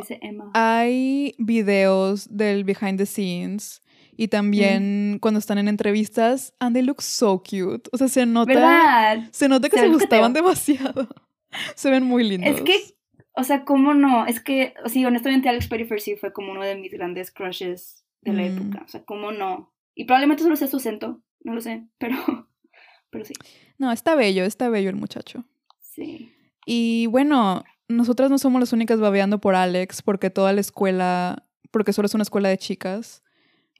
[0.53, 3.81] Hay videos del behind the scenes
[4.17, 7.89] y también cuando están en entrevistas, and they look so cute.
[7.93, 9.29] O sea, se nota, ¿Verdad?
[9.31, 11.07] se nota que Se gustaban demasiado.
[11.75, 12.55] se ven muy lindos.
[12.55, 12.75] Es que,
[13.33, 14.25] o sea, ¿cómo no?
[14.25, 18.03] Es que, o sí, honestamente Alex Pettyfer sí fue como uno de mis grandes crushes
[18.21, 18.45] de la Mm.
[18.57, 18.83] época.
[18.85, 19.73] O sea, ¿cómo no?
[19.95, 22.15] Y probablemente solo sea su acento, no lo sé, pero,
[23.09, 23.33] pero sí,
[23.77, 25.45] No, está bello, está bello el muchacho.
[25.79, 26.31] sí.
[26.65, 31.91] Y bueno, nosotras no somos las únicas babeando por Alex porque toda la escuela, porque
[31.91, 33.23] solo es una escuela de chicas,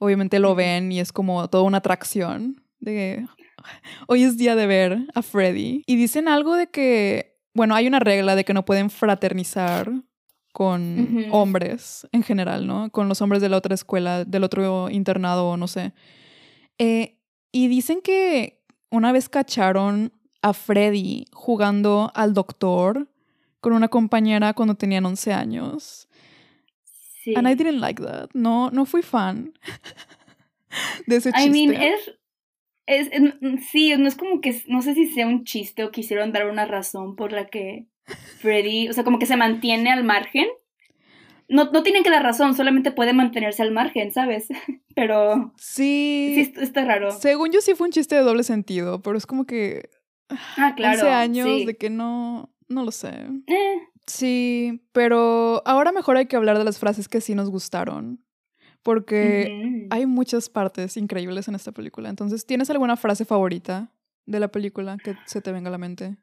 [0.00, 3.24] obviamente lo ven y es como toda una atracción de
[4.08, 5.84] hoy es día de ver a Freddy.
[5.86, 9.90] Y dicen algo de que, bueno, hay una regla de que no pueden fraternizar
[10.52, 12.90] con hombres en general, ¿no?
[12.90, 15.92] Con los hombres de la otra escuela, del otro internado o no sé.
[16.78, 17.18] Eh,
[17.52, 20.12] y dicen que una vez cacharon
[20.42, 23.08] a Freddy jugando al doctor
[23.60, 26.08] con una compañera cuando tenían 11 años.
[27.22, 27.34] sí.
[27.36, 28.30] And I didn't like that.
[28.34, 29.52] No, no fui fan
[31.06, 31.50] de ese I chiste.
[31.50, 32.12] mean, es,
[32.86, 33.34] es, es-
[33.70, 36.64] sí, no es como que, no sé si sea un chiste o quisieron dar una
[36.66, 37.86] razón por la que
[38.40, 40.46] Freddy, o sea, como que se mantiene al margen.
[41.48, 44.48] No, no tienen que dar razón, solamente puede mantenerse al margen, ¿sabes?
[44.94, 47.10] Pero Sí, sí, est- está raro.
[47.10, 49.88] según yo sí fue un chiste de doble sentido, pero es como que
[50.56, 50.98] Ah, claro.
[50.98, 51.64] 11 años sí.
[51.66, 53.26] de que no, no lo sé.
[53.46, 58.24] Eh, Sí, pero ahora mejor hay que hablar de las frases que sí nos gustaron,
[58.82, 62.08] porque hay muchas partes increíbles en esta película.
[62.08, 63.90] Entonces, ¿tienes alguna frase favorita
[64.26, 66.16] de la película que se te venga a la mente?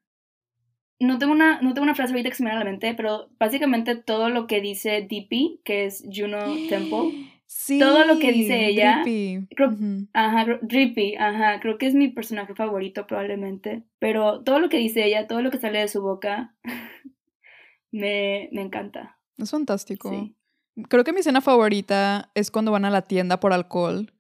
[1.02, 2.94] No tengo, una, no tengo una frase ahorita que se me viene a la mente,
[2.94, 7.80] pero básicamente todo lo que dice DP, que es Juno Temple, Sí.
[7.80, 9.48] Todo lo que dice ella, Drippy.
[9.56, 9.76] creo-.
[10.14, 13.86] Ajá, creo- Drippy, ajá, creo que es mi personaje favorito probablemente.
[13.98, 16.56] Pero todo lo que dice ella, todo lo que sale de su boca,
[17.92, 19.18] me, me encanta.
[19.38, 20.10] Es fantástico.
[20.12, 20.36] Sí.
[20.88, 24.14] Creo que mi escena favorita es cuando van a la tienda por alcohol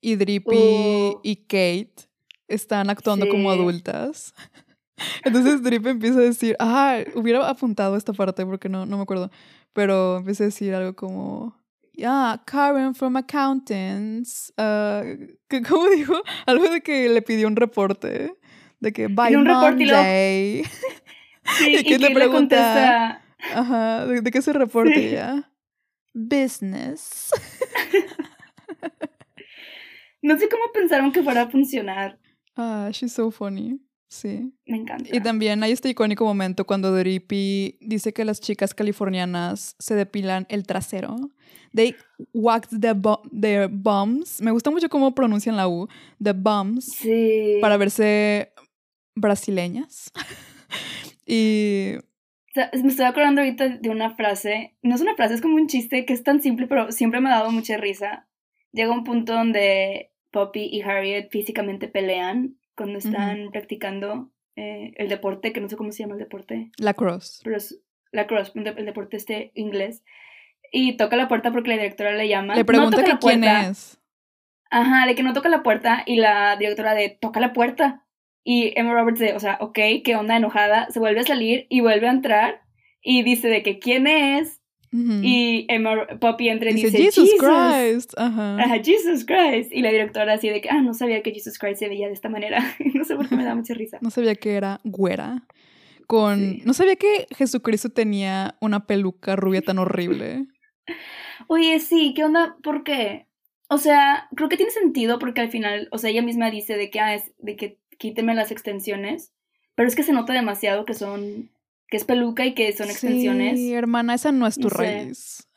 [0.00, 1.20] y Drippy Uh.
[1.22, 2.08] y Kate
[2.48, 3.58] están actuando como Sí.
[3.58, 4.34] adultas.
[5.24, 9.30] Entonces Drippy empieza a decir, ah, hubiera apuntado esta parte porque no, no me acuerdo,
[9.72, 11.56] pero empieza a decir algo como,
[11.92, 15.02] yeah, Karen from accountants, ah,
[15.48, 16.14] que- ¿cómo dijo?
[16.46, 18.34] Algo de que le pidió un reporte,
[18.80, 20.62] de que by un reporte y Monday.
[21.58, 22.38] Sí, ¿Y y, que le le pregunta?
[22.56, 23.22] contesta,
[23.60, 25.10] Ajá, ¿de, de qué se reporte Sí.
[25.10, 25.50] ya?
[26.14, 27.30] Business.
[30.22, 32.18] no sé cómo pensaron que fuera a funcionar.
[32.56, 33.80] Ah, she's so funny.
[34.08, 34.52] Sí.
[34.66, 35.08] Me encanta.
[35.10, 40.46] Y también hay este icónico momento cuando Drippy dice que las chicas californianas se depilan
[40.50, 41.16] el trasero.
[41.74, 41.96] They
[42.34, 44.42] wax the bu- their bums.
[44.42, 45.88] Me gusta mucho cómo pronuncian la U.
[46.22, 46.84] The bums.
[46.84, 47.56] Sí.
[47.62, 48.52] Para verse
[49.14, 50.12] brasileñas.
[51.26, 51.94] y
[52.54, 56.04] me estoy acordando ahorita de una frase, no es una frase, es como un chiste
[56.04, 58.26] que es tan simple, pero siempre me ha dado mucha risa.
[58.72, 65.52] Llega un punto donde Poppy y Harriet físicamente pelean cuando están practicando eh, el deporte,
[65.52, 67.40] que no sé cómo se llama el deporte, la cross.
[67.44, 67.80] pero es
[68.12, 70.02] la cross, el de- el deporte este inglés.
[70.70, 72.54] Y toca la puerta porque la directora le llama.
[72.54, 73.98] Le No pregunta toca que la quién es.
[74.70, 78.01] Ajá, de que no toca la puerta y la directora de toca la puerta.
[78.44, 81.80] Y Emma Roberts de, o sea, ok, qué onda, enojada, se vuelve a salir y
[81.80, 82.62] vuelve a entrar
[83.02, 84.60] y dice de que quién es.
[84.92, 85.20] Ujú.
[85.22, 88.12] Y Emma Poppy entra y dice, dice, Jesus, Jesus Christ.
[88.18, 88.56] Ajá.
[88.60, 89.72] Ajá, Jesus Christ.
[89.72, 92.12] Y la directora así de que, ah, no sabía que Jesus Christ se veía de
[92.12, 92.62] esta manera.
[92.94, 93.98] no sé por qué me da mucha risa.
[94.02, 95.46] No sabía que era güera.
[96.06, 96.38] Con...
[96.38, 96.62] Sí.
[96.66, 100.46] No sabía que Jesucristo tenía una peluca rubia tan horrible.
[101.46, 102.56] Oye, sí, ¿qué onda?
[102.62, 103.28] ¿Por qué?
[103.68, 106.90] O sea, creo que tiene sentido porque al final, o sea, ella misma dice de
[106.90, 109.32] que, ah, es de que quíteme las extensiones,
[109.74, 111.50] pero es que se nota demasiado que son,
[111.88, 113.58] que es peluca y que son extensiones.
[113.58, 115.48] Sí, hermana, esa no es tu No raíz.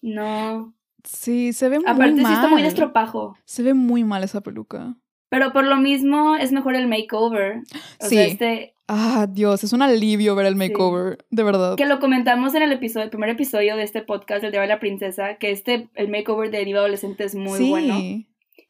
[0.00, 0.74] No.
[1.04, 2.26] Sí, se ve muy Aparte mal.
[2.26, 3.36] sí está muy destropajo.
[3.44, 4.94] Se ve muy mal esa peluca.
[5.28, 7.62] Pero por lo mismo es mejor el makeover.
[8.00, 8.14] O Sí.
[8.16, 10.58] sea, este, Ah, Dios, es un alivio ver el Sí.
[10.58, 11.76] makeover, de verdad.
[11.76, 14.80] que lo comentamos en el episodio, el primer episodio de este podcast, el de la
[14.80, 17.94] Princesa, que este, el makeover de Diva Adolescente es muy sí, bueno.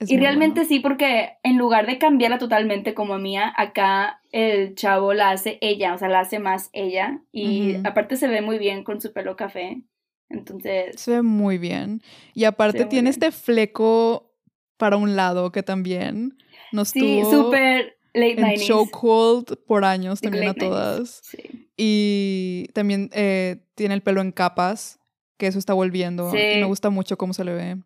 [0.03, 0.69] Es Y realmente bueno.
[0.69, 5.95] sí, porque en lugar de cambiarla totalmente como mía, acá el chavo la hace ella,
[5.95, 7.21] o sea, la hace más ella.
[7.33, 9.83] Y aparte se ve muy bien con su pelo café.
[10.29, 12.01] Entonces, Se ve muy bien.
[12.35, 14.33] Y aparte tiene este fleco
[14.79, 16.37] para un lado que también
[16.73, 18.67] nos sí, tuvo súper late en 90s.
[18.67, 20.69] chokehold por años también a late 90s.
[20.69, 21.21] todas.
[21.23, 21.69] Sí.
[21.77, 24.99] Y también eh, tiene el pelo en capas,
[25.39, 26.29] que eso está volviendo.
[26.29, 26.61] Y Sí.
[26.61, 27.77] me gusta mucho cómo se le ve.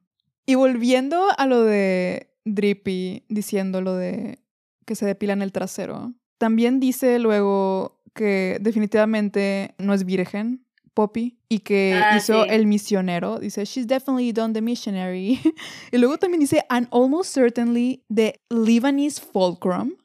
[0.47, 4.39] Y volviendo a lo de Drippy, diciendo lo de
[4.85, 6.15] que se depilan el trasero.
[6.39, 12.51] También dice luego que definitivamente no es virgen, Poppy, y que Ah, hizo sí.
[12.51, 13.39] el misionero.
[13.39, 15.39] Dice, she's definitely done the missionary.
[15.93, 19.97] y luego también dice, and almost certainly the Lebanese fulcrum.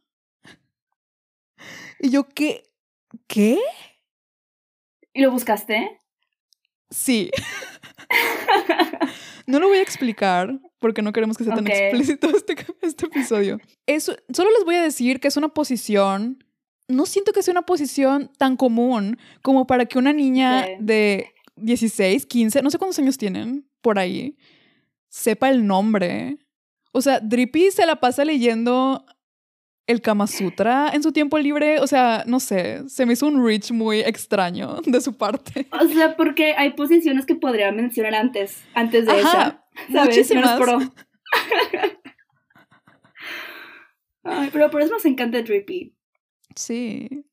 [2.00, 2.64] Y yo, ¿qué?
[3.28, 3.60] ¿Qué?
[5.14, 6.00] ¿Y lo buscaste?
[6.92, 7.32] Sí.
[9.48, 13.60] No lo voy a explicar porque no queremos que sea tan explícito este, este episodio.
[13.86, 16.44] Eso, solo les voy a decir que es una posición.
[16.88, 22.26] No siento que sea una posición tan común como para que una niña de 16,
[22.26, 24.38] 15, no sé cuántos años tienen por ahí,
[25.10, 26.38] sepa el nombre.
[26.92, 29.06] O sea, Drippy se la pasa leyendo
[29.88, 31.80] el Kama Sutra en su tiempo libre.
[31.80, 35.68] O sea, no sé, se me hizo un reach muy extraño de su parte.
[35.72, 39.66] O sea, porque hay posiciones que podría mencionar antes, antes de Ajá, esa.
[39.92, 40.16] ¿Sabes?
[40.16, 40.60] muchísimas.
[40.60, 40.94] Menos pro.
[44.24, 45.96] Ay, pero por eso nos encanta Drippy.
[46.56, 47.26] Sí,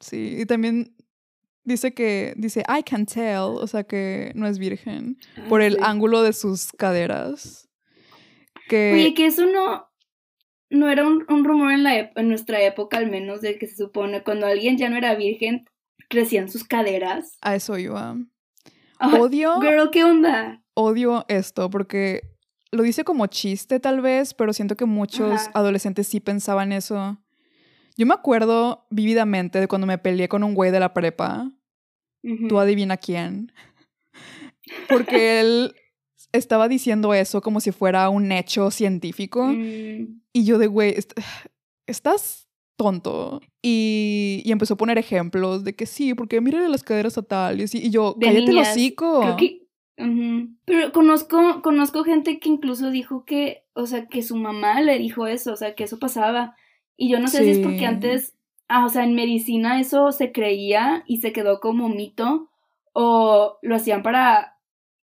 [0.00, 0.36] sí.
[0.38, 0.94] Y también
[1.64, 5.78] dice que, dice, I can tell, o sea que no es virgen, por el Ah,
[5.78, 5.84] Sí.
[5.90, 7.68] ángulo de sus caderas.
[8.68, 9.88] Que, Oye, que eso no,
[10.70, 13.66] no era un, un rumor en, la, ep- en nuestra época, al menos, de que
[13.66, 15.64] se supone cuando alguien ya no era virgen,
[16.08, 17.36] crecían sus caderas.
[17.40, 18.16] a eso iba.
[18.98, 20.62] Ay, Odio, girl, ¿qué onda?
[20.74, 22.22] odio esto porque
[22.72, 25.50] lo dice como chiste tal vez, pero siento que muchos Ajá.
[25.54, 27.18] adolescentes sí pensaban eso.
[27.96, 31.50] Yo me acuerdo vívidamente de cuando me peleé con un güey de la prepa.
[32.48, 33.52] Tú adivina quién.
[34.88, 35.74] Porque él
[36.36, 39.46] estaba diciendo eso como si fuera un hecho científico.
[39.46, 41.12] Mm, Y yo de, güey, est-
[41.86, 42.46] estás
[42.76, 43.40] tonto.
[43.62, 47.60] Y, y empezó a poner ejemplos de que sí, porque mírale las caderas a tal.
[47.60, 49.20] Y, así, y yo, De cállate el hocico.
[49.20, 49.62] creo que-.
[50.66, 55.26] Pero conozco, conozco gente que incluso dijo que, o sea, que su mamá le dijo
[55.26, 56.54] eso, o sea, que eso pasaba.
[56.96, 58.34] Y yo no sé si es porque antes,
[58.68, 62.50] ah, o sea, en medicina eso se creía y se quedó como mito,
[62.92, 64.55] o lo hacían para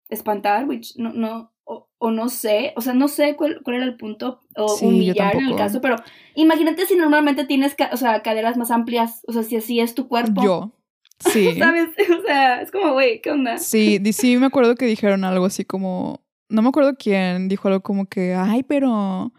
[0.10, 3.86] espantar, which no, no, o, o no sé, o sea, no sé cuál, cuál era
[3.86, 5.96] el punto, o Sí, humillar en el caso, pero
[6.36, 10.08] imagínate si normalmente tienes, o sea, caderas más amplias, o sea, si así es tu
[10.08, 10.44] cuerpo.
[10.44, 10.72] Yo.
[11.20, 11.56] Sí.
[11.60, 11.90] ¿Sabes?
[12.20, 13.58] O sea, es como, güey, ¿qué onda?
[13.58, 17.82] Sí, sí me acuerdo que dijeron algo así como, no me acuerdo quién, dijo algo
[17.82, 19.32] como que, ay, pero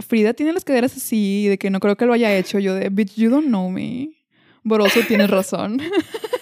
[0.00, 2.58] Frida tiene las caderas así, de que no creo que lo haya hecho.
[2.58, 4.10] Yo de, bitch, you don't know me.
[4.62, 5.80] Boroso, tienes razón.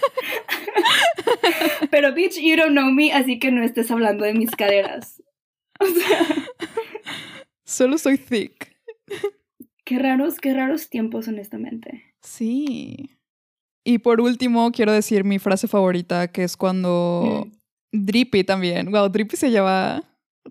[1.90, 5.22] Pero, bitch, you don't know me, así que no estés hablando de mis caderas.
[5.80, 6.26] O sea,
[7.64, 8.76] Solo soy thick.
[9.84, 12.14] Qué raros, qué raros tiempos, honestamente.
[12.20, 13.10] Sí.
[13.84, 18.04] Y por último, quiero decir mi frase favorita, que es cuando Mm.
[18.06, 18.90] Drippy también.
[18.90, 20.02] Wow, Drippy se lleva.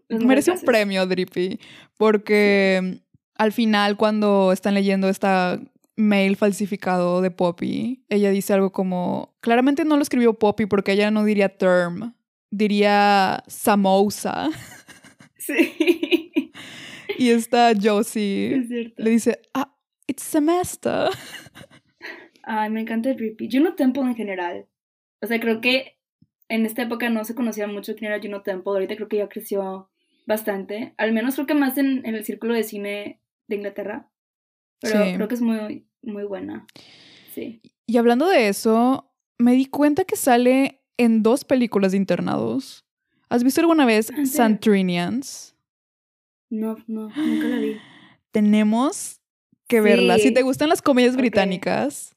[0.09, 1.59] Merece un premio, Drippy.
[1.97, 2.99] Porque
[3.35, 5.59] al final, cuando están leyendo esta
[5.95, 9.35] mail falsificado de Poppy, ella dice algo como.
[9.41, 12.15] Claramente no lo escribió Poppy porque ella no diría term,
[12.49, 14.49] diría samosa.
[15.41, 16.53] Sí.
[17.17, 19.03] Y esta Josie es cierto.
[19.03, 19.75] le dice, ah,
[20.05, 21.09] it's semester.
[22.43, 23.49] Ay, me encanta Drippy.
[23.51, 24.67] Juno Temple en general.
[25.21, 25.97] O sea, creo que
[26.47, 28.73] en esta época no se conocía mucho quién era Juno Temple.
[28.73, 29.89] Ahorita creo que ya creció
[30.27, 30.93] bastante.
[30.97, 34.10] Al menos creo que más en, en el círculo de cine de Inglaterra.
[34.81, 35.13] Pero Sí.
[35.13, 36.65] creo que es muy, muy buena.
[37.33, 37.61] Sí.
[37.87, 42.83] Y hablando de eso, me di cuenta que sale en dos películas de internados.
[43.29, 44.31] ¿Has visto alguna vez ¿En serio?
[44.31, 45.55] Santrinians?
[46.49, 47.77] No, no, nunca la vi.
[48.31, 49.21] Tenemos
[49.67, 50.17] que verla.
[50.17, 50.33] Si Sí.
[50.33, 52.15] te gustan las comedias británicas,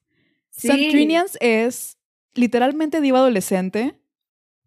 [0.51, 0.69] Sí.
[0.69, 1.99] Santrinians es
[2.35, 4.01] literalmente diva adolescente,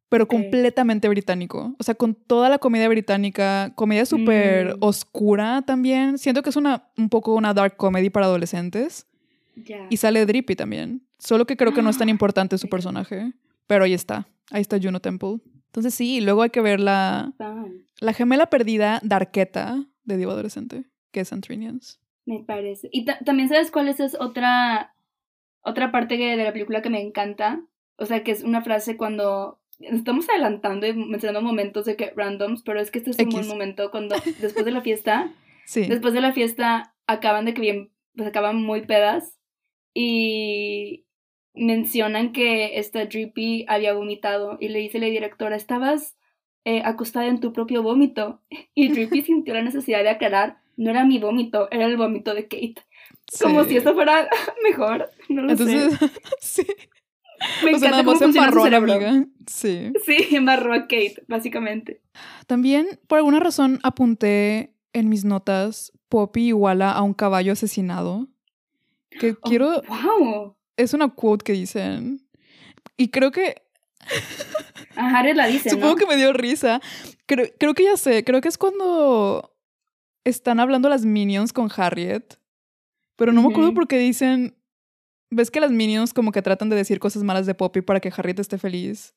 [0.09, 1.75] pero completamente británico.
[1.79, 4.77] O sea, con toda la comedia británica, comedia súper Mm.
[4.81, 6.17] oscura también.
[6.17, 9.05] Siento que es una, un poco una dark comedy para adolescentes.
[9.55, 9.87] Ya.
[9.89, 11.01] Y sale Drippy también.
[11.19, 13.33] Solo que creo que no es tan Ah, importante su personaje.
[13.65, 14.27] Pero ahí está.
[14.51, 15.39] Ahí está Juno Temple.
[15.65, 17.33] Entonces sí, luego hay que ver la,
[17.99, 21.99] la gemela perdida Darketa de Diva Adolescente, que es Santrinians.
[22.25, 22.89] me parece.
[22.91, 24.93] Y ta- también sabes cuál es, es otra,
[25.61, 27.61] otra parte que- de la película que me encanta.
[27.97, 32.63] O sea, que es una frase cuando estamos adelantando y mencionando momentos de que randoms,
[32.63, 33.33] pero es que este es un X.
[33.35, 35.31] buen momento cuando después de la fiesta,
[35.65, 35.85] Sí.
[35.87, 39.37] después de la fiesta acaban de que bien, pues acaban muy pedas
[39.93, 41.05] y
[41.53, 46.15] mencionan que esta Drippy había vomitado y le dice la directora, estabas
[46.65, 48.41] eh, acostada en tu propio vómito
[48.75, 52.43] y Drippy sintió la necesidad de aclarar, no era mi vómito, era el vómito de
[52.43, 52.75] Kate.
[53.41, 53.69] Como Sí.
[53.71, 54.29] si esto fuera
[54.63, 56.09] mejor, no lo Entonces, sé.
[56.39, 56.65] sí.
[57.63, 59.25] Me O sea, nada más embarró a la amiga.
[59.45, 59.91] Sí.
[60.05, 62.01] Sí, embarró a Kate, básicamente.
[62.47, 68.27] También, por alguna razón, apunté en mis notas Poppy iguala a un caballo asesinado.
[69.19, 69.81] Que Oh, quiero.
[69.83, 70.55] ¡Wow!
[70.77, 72.27] Es una quote que dicen.
[72.97, 73.61] Y creo que
[74.95, 75.95] A Harriet la dice, Supongo ¿no?
[75.97, 76.81] que me dio risa.
[77.25, 78.23] Creo, creo que ya sé.
[78.23, 79.53] Creo que es cuando
[80.23, 82.39] están hablando las minions con Harriet.
[83.15, 84.55] Pero no me acuerdo por qué dicen.
[85.29, 88.11] ¿Ves que las minions como que tratan de decir cosas malas de Poppy para que
[88.15, 89.13] Harriet esté feliz?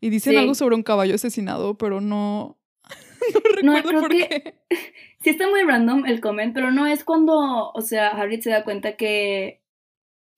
[0.00, 0.38] Y dicen Sí.
[0.38, 2.58] algo sobre un caballo asesinado, pero no.
[3.62, 4.54] No, recuerdo creo por que- qué.
[5.22, 8.64] Sí está muy random el comment, pero no es cuando, o sea, Harriet se da
[8.64, 9.60] cuenta que,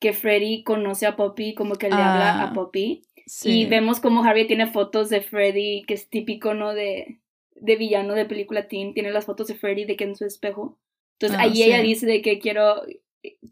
[0.00, 3.02] que Freddy conoce a Poppy, como que le habla Ah, a Poppy.
[3.26, 3.60] Sí.
[3.60, 6.74] Y vemos como Harriet tiene fotos de Freddy, que es típico, ¿no?
[6.74, 7.20] De,
[7.54, 8.92] de villano de película teen.
[8.92, 10.80] Tiene las fotos de Freddy de que en su espejo.
[11.20, 11.62] Entonces Ah, ahí sí.
[11.62, 12.82] ella dice de que quiero,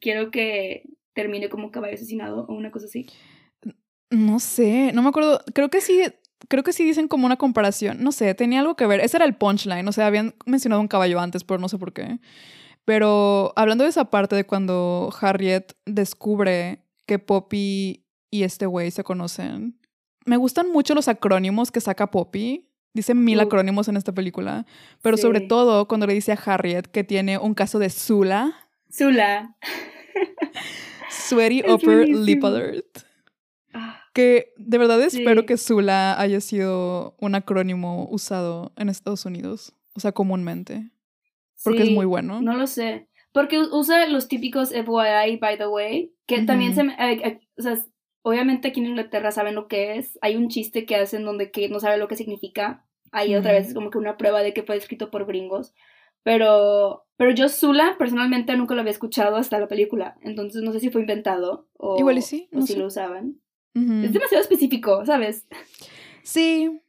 [0.01, 0.83] quiero que
[1.14, 3.06] termine como caballo asesinado o una cosa así.
[4.11, 5.40] No sé, no me acuerdo.
[5.54, 6.02] Creo que sí,
[6.48, 8.02] creo que sí dicen como una comparación.
[8.02, 9.00] No sé, tenía algo que ver.
[9.00, 9.86] Ese era el punchline.
[9.86, 12.18] O sea, habían mencionado un caballo antes, pero no sé por qué.
[12.84, 19.04] Pero hablando de esa parte de cuando Harriet descubre que Poppy y este güey se
[19.04, 19.78] conocen,
[20.24, 22.66] me gustan mucho los acrónimos que saca Poppy.
[22.92, 24.66] Dice mil acrónimos en esta película.
[25.02, 29.56] Pero sobre todo cuando le dice a Harriet que tiene un caso de Zula, Zula.
[31.11, 32.46] Sweaty Es Upper Lip buenísimo.
[32.46, 32.98] Alert.
[33.74, 35.46] Ah, Que de verdad espero Sí.
[35.46, 39.72] que Zula haya sido un acrónimo usado en Estados Unidos.
[39.94, 40.90] O sea, comúnmente.
[41.62, 42.40] Porque es muy bueno.
[42.40, 43.08] No lo sé.
[43.32, 46.84] Porque usa los típicos FYI, by the way, que también se...
[46.84, 47.78] me- eh, eh, o sea,
[48.22, 50.18] obviamente aquí en Inglaterra saben lo que es.
[50.22, 52.86] Hay un chiste que hacen donde Kate no sabe lo que significa.
[53.12, 53.58] Ahí otra Ujú.
[53.61, 55.74] vez es como que una prueba de que fue escrito por gringos.
[56.24, 60.16] Pero, pero yo Zula personalmente nunca lo había escuchado hasta la película.
[60.23, 62.79] Entonces no sé si fue inventado o, Igual y sí, o no si sé.
[62.79, 63.37] lo usaban.
[63.75, 65.47] Es demasiado específico, ¿sabes?
[66.23, 66.81] Sí,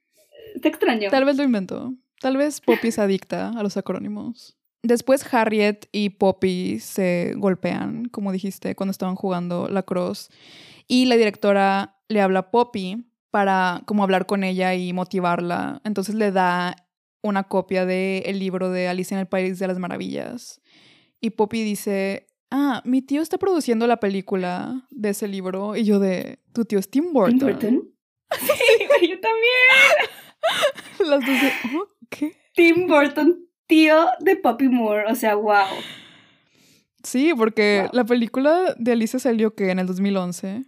[0.55, 1.09] Está extraño.
[1.09, 1.93] tal vez lo inventó.
[2.21, 4.57] Tal vez Poppy es adicta a los acrónimos.
[4.83, 10.29] Después Harriet y Poppy se golpean, como dijiste, cuando estaban jugando lacrosse.
[10.87, 15.81] Y la directora le habla a Poppy para como hablar con ella y motivarla.
[15.83, 16.77] Entonces le da
[17.21, 20.61] una copia del libro de Alicia en el País de las Maravillas.
[21.19, 25.75] Y Poppy dice, ah, mi tío está produciendo la película de ese libro.
[25.75, 27.37] Y yo de, tu tío es Tim Burton.
[27.39, 27.87] ¿Tim Burton?
[28.39, 31.09] Sí, güey, yo también.
[31.09, 32.33] Las dos de, "Oh, ¿qué?
[32.55, 35.11] Tim Burton, tío de Poppy Moore.
[35.11, 35.65] O sea, wow.
[37.03, 37.89] Sí, porque Wow.
[37.93, 40.63] la película de Alicia salió que en el 2011.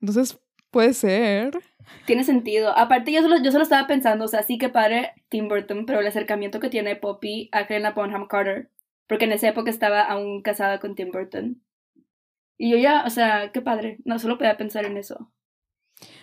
[0.00, 0.38] Entonces,
[0.70, 1.58] puede ser.
[2.06, 2.76] Tiene sentido.
[2.76, 6.00] Aparte, yo solo, yo solo estaba pensando, o sea, sí que padre Tim Burton, pero
[6.00, 8.70] el acercamiento que tiene Poppy a Helena Bonham Carter.
[9.08, 11.62] porque en esa época estaba aún casada con Tim Burton.
[12.58, 15.30] Y yo ya, o sea, qué padre, no solo podía pensar en eso.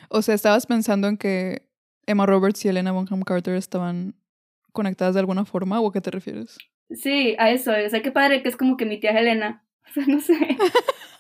[0.09, 1.69] O sea, estabas pensando en que
[2.05, 4.15] Emma Roberts y Elena Bonham Carter estaban
[4.71, 6.57] conectadas de alguna forma, ¿o a qué te refieres?
[6.89, 9.93] Sí, a eso, o sea, qué padre que es como que mi tía Elena, o
[9.93, 10.35] sea, no sé.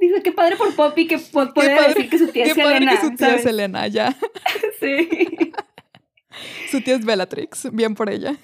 [0.00, 2.92] Dice, qué padre por Poppy que puede decir que su tía es padre Elena.
[2.92, 3.40] que su tía ¿sabes?
[3.40, 4.16] es Elena, ya.
[4.80, 5.08] Sí.
[6.70, 8.36] Su tía es Bellatrix, bien por ella.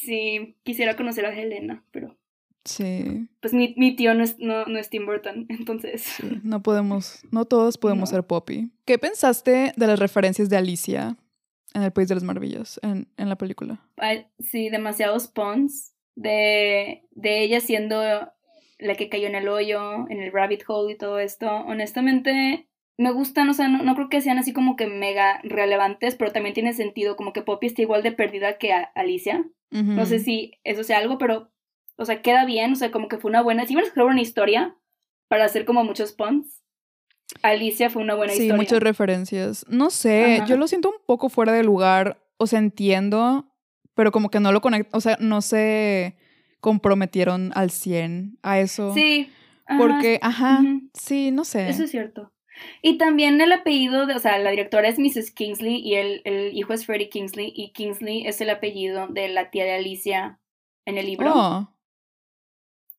[0.00, 2.16] Sí, quisiera conocer a Helena, pero
[2.64, 6.02] Sí, pues mi, mi tío no es, no, no es Tim Burton, entonces.
[6.02, 8.16] sí, no podemos, no todos podemos No.
[8.16, 8.70] ser Poppy.
[8.84, 11.16] ¿Qué pensaste de las referencias de Alicia
[11.74, 13.80] en El País de las Maravillas, en, en la película?
[14.40, 18.02] Sí, demasiados puns de, de ella siendo
[18.78, 21.48] la que cayó en el hoyo, en el rabbit hole y todo esto.
[21.50, 22.68] Honestamente,
[22.98, 26.32] me gustan, o sea, no, no creo que sean así como que mega relevantes, pero
[26.32, 29.44] también tiene sentido como que Poppy está igual de perdida que a- Alicia.
[29.70, 31.50] No sé si eso sea algo, pero,
[31.96, 33.66] o sea, queda bien, o sea, como que fue una buena.
[33.66, 34.76] Si iban a escribir una historia
[35.28, 36.62] para hacer como muchos puns,
[37.42, 38.56] Alicia fue una buena Sí, historia.
[38.62, 39.66] muchas referencias.
[39.68, 40.46] No sé, Ajá.
[40.46, 43.52] yo lo siento un poco fuera de lugar, o sea, entiendo,
[43.94, 46.16] pero como que no lo conecto, o sea, no se
[46.60, 48.92] comprometieron al 100 a eso.
[48.94, 49.30] Sí.
[49.66, 50.60] ajá, Porque, ajá,
[50.94, 51.68] sí, no sé.
[51.68, 52.32] Eso es cierto.
[52.80, 55.30] Y también el apellido de, o sea, la directora es Mrs.
[55.32, 59.50] Kingsley y el, el hijo es Freddie Kingsley y Kingsley es el apellido de la
[59.50, 60.40] tía de Alicia
[60.86, 61.32] en el libro.
[61.34, 61.68] Oh,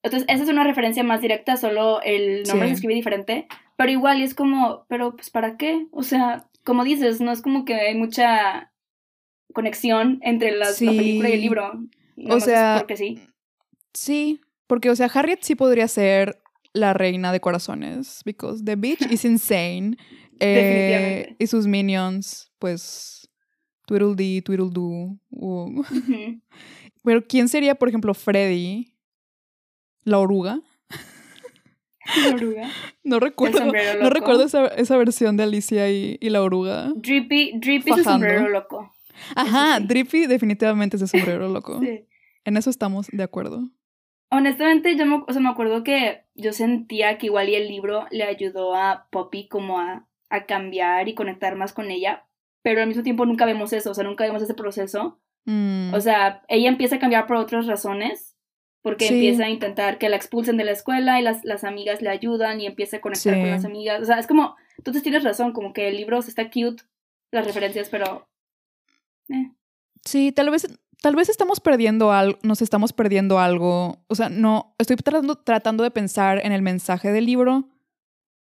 [0.03, 2.69] Entonces, esa es una referencia más directa, solo el nombre Sí.
[2.69, 5.87] se escribe diferente, pero igual y es como, pero pues ¿para qué?
[5.91, 8.71] O sea, como dices, no es como que hay mucha
[9.53, 11.79] conexión entre la película y el libro.
[12.15, 13.19] Es sea, porque sí.
[13.93, 16.39] Sí, porque, o sea, Harriet sí podría ser
[16.73, 19.97] la reina de corazones, because the bitch is insane.
[20.39, 21.35] Eh, Definitivamente.
[21.39, 23.29] y sus minions, pues,
[23.87, 25.17] Tweedledee, Tweedledoo.
[25.31, 26.41] uh, Ujú.
[27.03, 28.93] Pero, ¿quién sería, por ejemplo, Freddy?
[30.03, 30.61] ¿La oruga?
[32.23, 32.69] La oruga.
[33.03, 36.91] No recuerdo, no recuerdo esa, esa versión de Alicia y, y la oruga.
[36.95, 38.93] Drippy, Drippy es el sombrero loco.
[39.35, 39.87] Ajá, sí.
[39.87, 41.79] Drippy definitivamente es de sombrero loco.
[41.81, 42.05] Sí.
[42.45, 43.69] En eso estamos de acuerdo.
[44.29, 48.05] Honestamente, yo me, o sea, me acuerdo que yo sentía que igual y el libro
[48.11, 52.25] le ayudó a Poppy como a, a cambiar y conectar más con ella,
[52.61, 55.19] pero al mismo tiempo nunca vemos eso, o sea, nunca vemos ese proceso.
[55.45, 58.35] Mm, O sea, ella empieza a cambiar por otras razones,
[58.81, 59.13] porque Sí.
[59.13, 62.59] empieza a intentar que la expulsen de la escuela y las, las amigas le ayudan
[62.59, 63.39] y empieza a conectar Sí.
[63.39, 64.01] con las amigas.
[64.01, 66.83] O sea, es como, entonces tienes razón, como que el libro está cute,
[67.31, 68.27] las referencias, pero...
[69.29, 69.51] eh.
[70.03, 70.67] sí, tal vez,
[71.01, 74.03] tal vez estamos perdiendo algo, nos estamos perdiendo algo.
[74.07, 77.69] O sea, no, estoy tratando, tratando de pensar en el mensaje del libro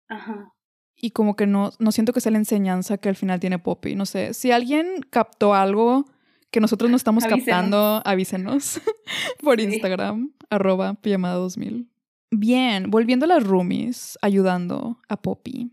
[0.08, 0.54] Ajá.
[0.96, 3.96] y como que no, no siento que sea la enseñanza que al final tiene Poppy.
[3.96, 6.06] No sé, si alguien captó algo
[6.52, 7.46] que nosotros no estamos Avísenos.
[7.46, 8.82] captando, avísenos
[9.44, 9.66] por Sí.
[9.68, 11.88] Instagram, arroba pijamada 2000.
[12.32, 15.72] Bien, volviendo a las roomies, ayudando a Poppy.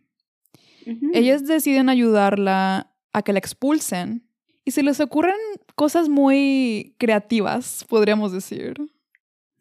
[1.13, 4.26] Ellas deciden ayudarla a que la expulsen
[4.67, 5.37] y se les ocurren
[5.75, 8.75] cosas muy creativas, podríamos decir.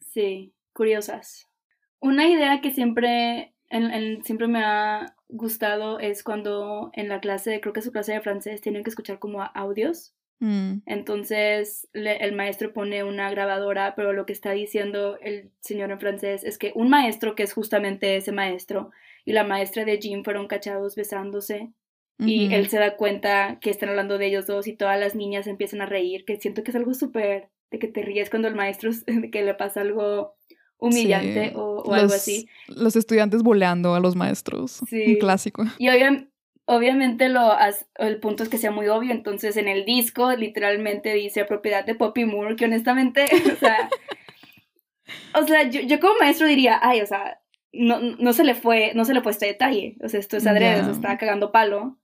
[0.01, 1.47] Sí, curiosas.
[1.99, 7.59] Una idea que siempre, en- en- siempre me ha gustado es cuando en la clase,
[7.61, 10.13] creo que es su clase de francés, tienen que escuchar como audios.
[10.39, 15.91] Mm, Entonces le- el maestro pone una grabadora, pero lo que está diciendo el señor
[15.91, 18.91] en francés es que un maestro que es justamente ese maestro
[19.23, 21.69] y la maestra de Jim fueron cachados besándose
[22.18, 25.47] y él se da cuenta que están hablando de ellos dos y todas las niñas
[25.47, 28.55] empiezan a reír, que siento que es algo súper de que te ríes cuando el
[28.55, 28.91] maestro
[29.32, 30.36] que le pasa algo
[30.78, 32.47] humillante Sí, o, o algo así.
[32.68, 34.82] Los estudiantes boleando a los maestros.
[34.89, 35.03] Sí.
[35.07, 35.63] Un clásico.
[35.78, 36.28] Y obvia-
[36.66, 41.13] obviamente lo has- el punto es que sea muy obvio, entonces en el disco literalmente
[41.13, 43.89] dice propiedad de Poppy Moore, que honestamente, o sea,
[45.34, 47.39] o sea, yo, yo como maestro diría, ay, o sea,
[47.74, 50.47] no, no se le fue, no se le fue este detalle, o sea, esto es
[50.47, 50.86] adrede, Ya.
[50.86, 51.97] se está cagando palo.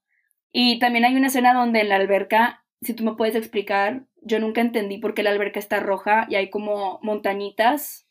[0.52, 4.40] Y también hay una escena donde en la alberca, si tú me puedes explicar, yo
[4.40, 8.06] nunca entendí por qué la alberca está roja y hay como montañitas,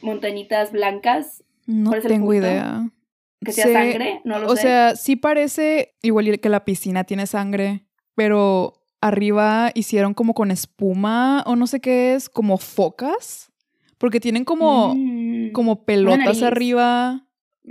[0.00, 2.90] montañitas blancas, No ¿Cuál es el tengo idea.
[3.44, 4.62] que sea Sé- sangre, no lo o sé.
[4.62, 11.42] sea, sí parece igual que la piscina tiene sangre, pero arriba hicieron como con espuma
[11.46, 13.52] o no sé qué es, como focas,
[13.98, 15.52] porque tienen como, Mm.
[15.52, 17.26] como pelotas arriba,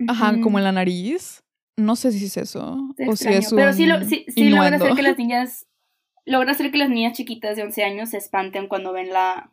[0.07, 1.40] ajá, como en la nariz.
[1.85, 4.49] No sé si es eso o si extraño, es un Pero sí, lo, sí, sí
[4.49, 5.67] logra hacer que las niñas.
[6.25, 9.51] Logra hacer que las niñas chiquitas de 11 años se espanten cuando ven la,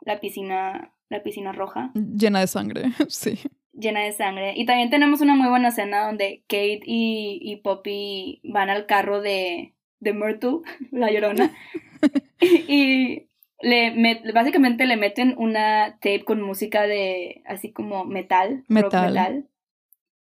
[0.00, 0.90] la piscina.
[1.10, 3.38] La piscina roja llena de sangre, sí.
[3.74, 4.54] llena de sangre.
[4.56, 9.20] Y también tenemos una muy buena escena donde Kate y, y Poppy van al carro
[9.20, 11.52] de, de Myrtle, la llorona.
[12.40, 13.26] y
[13.60, 19.46] le met- básicamente le meten una tape con música de así como metal, rock Metal.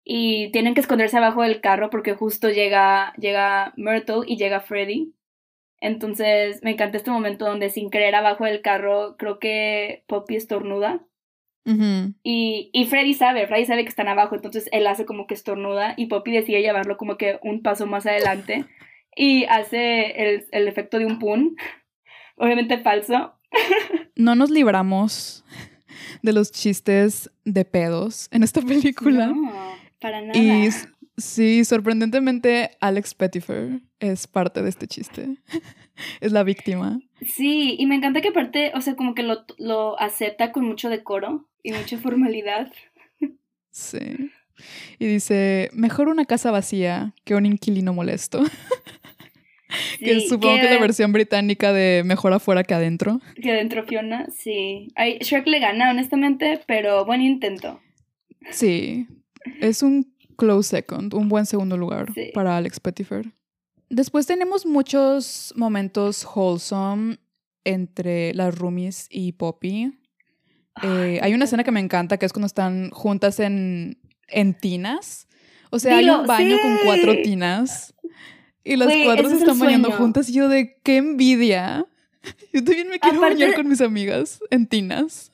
[0.03, 5.13] Y tienen que esconderse abajo del carro porque justo llega, llega Myrtle y llega Freddy.
[5.79, 11.05] Entonces me encanta este momento donde sin querer abajo del carro creo que Poppy estornuda.
[11.65, 15.93] Y, y Freddy sabe, Freddy sabe que están abajo, entonces él hace como que estornuda
[15.95, 18.65] y Poppy decide llevarlo como que un paso más adelante
[19.15, 21.55] y hace el, el efecto de un pun,
[22.37, 23.33] obviamente falso.
[24.15, 25.43] No nos libramos
[26.21, 29.27] de los chistes de pedos en esta película.
[29.27, 29.72] No,
[30.03, 30.37] para nada.
[30.37, 30.69] Y
[31.17, 35.37] sí, sorprendentemente, Alex Pettifer es parte de este chiste.
[36.21, 36.99] es la víctima.
[37.25, 40.89] Sí, y me encanta que aparte, o sea, como que lo, lo acepta con mucho
[40.89, 42.71] decoro y mucha formalidad.
[43.75, 44.29] Sí.
[44.99, 48.43] Y dice, mejor una casa vacía que un inquilino molesto.
[49.99, 53.19] que supongo que es la versión británica de mejor afuera que adentro.
[53.41, 54.89] Que adentro Fiona, sí.
[54.93, 57.81] Ay, Shrek le gana, honestamente, pero buen intento.
[58.51, 59.07] Sí,
[59.61, 62.31] es un close second, un buen segundo lugar Sí.
[62.33, 63.31] para Alex Pettifer.
[63.89, 67.17] Después tenemos muchos momentos wholesome
[67.63, 69.83] entre las roomies y Poppy.
[70.81, 74.53] Eh, Ay, hay una escena que me encanta, que es cuando están juntas en, en
[74.55, 75.27] tinas.
[75.69, 77.93] O sea, hay un baño con cuatro tinas.
[78.63, 80.29] Y las cuatro se es están bañando juntas.
[80.29, 81.85] Y yo de, qué envidia.
[82.53, 85.32] Yo también me quiero Aparte- bañar con mis amigas en tinas.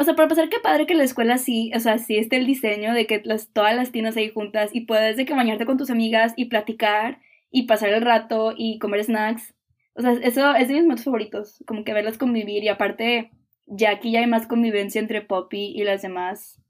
[0.00, 2.46] O sea, para pasar, qué padre que la escuela sí, o sea, sí esté el
[2.46, 5.76] diseño de que las, todas las tinas ahí juntas y puedes de que bañarte con
[5.76, 7.20] tus amigas y platicar
[7.50, 9.54] y pasar el rato y comer snacks.
[9.94, 13.32] O sea, eso es de mis momentos favoritos, como que verlas convivir y aparte,
[13.66, 16.62] ya aquí ya hay más convivencia entre Poppy y las demás,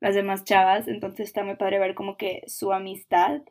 [0.00, 3.42] las demás chavas, entonces está muy padre ver como que su amistad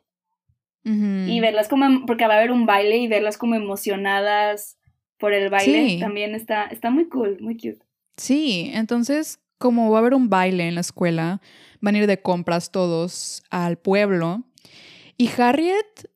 [1.28, 4.78] y verlas como, porque va a haber un baile y verlas como emocionadas
[5.18, 6.00] por el baile, Sí.
[6.00, 7.84] también está, está muy cool, muy cute.
[8.20, 11.40] Sí, entonces, como va a haber un baile en la escuela,
[11.80, 14.44] van a ir de compras todos al pueblo.
[15.16, 16.10] Y Harriet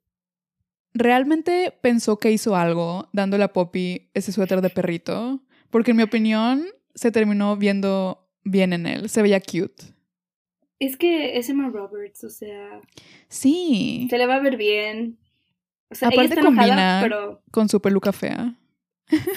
[0.92, 5.40] realmente pensó que hizo algo dándole a Poppy ese suéter de perrito,
[5.70, 9.94] porque en mi opinión se terminó viendo bien en él, se veía cute.
[10.78, 12.80] Es que es Emma Roberts, o sea,
[13.28, 15.18] Sí, se le va a ver bien.
[15.90, 18.57] O sea, Aparte ella está enojada, combina- pero con su peluca fea.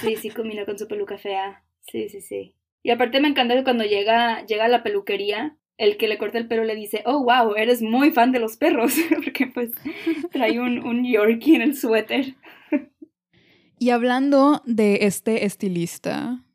[0.01, 1.63] sí, sí combina con su peluca fea.
[1.89, 2.53] Sí, sí, sí.
[2.87, 6.37] Y aparte me encanta que cuando llega, llega a la peluquería, el que le corta
[6.37, 9.71] el pelo le dice, oh, wow, eres muy fan de los perros, porque pues
[10.31, 12.35] trae un, un Yorkie en el suéter.
[13.77, 16.45] Y hablando de este estilista,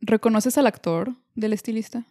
[0.00, 2.06] ¿reconoces al actor del estilista?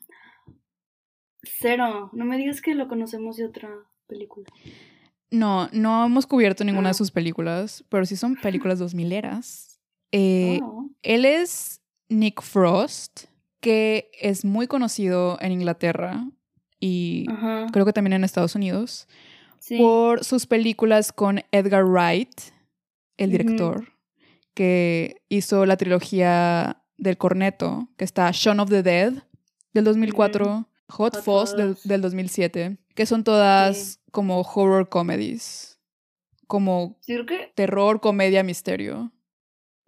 [1.44, 3.70] Cero, no me digas que lo conocemos de otra
[4.08, 4.46] película.
[5.32, 6.92] No, no hemos cubierto ninguna Ah.
[6.92, 9.80] de sus películas, pero sí son películas dos mileras.
[10.12, 10.90] Eh, Oh.
[11.02, 13.26] Él es Nick Frost,
[13.60, 16.26] que es muy conocido en Inglaterra
[16.80, 19.08] y Ajá, creo que también en Estados Unidos
[19.60, 19.78] sí.
[19.78, 22.32] por sus películas con Edgar Wright,
[23.18, 23.94] el director,
[24.54, 29.14] que hizo la trilogía del corneto, que está Shaun of the Dead
[29.74, 35.80] del 2004, Hot, Hot Fuzz del, del 2007, que son todas como horror comedies,
[36.48, 37.16] como Sí,
[37.56, 39.12] terror, comedia, misterio.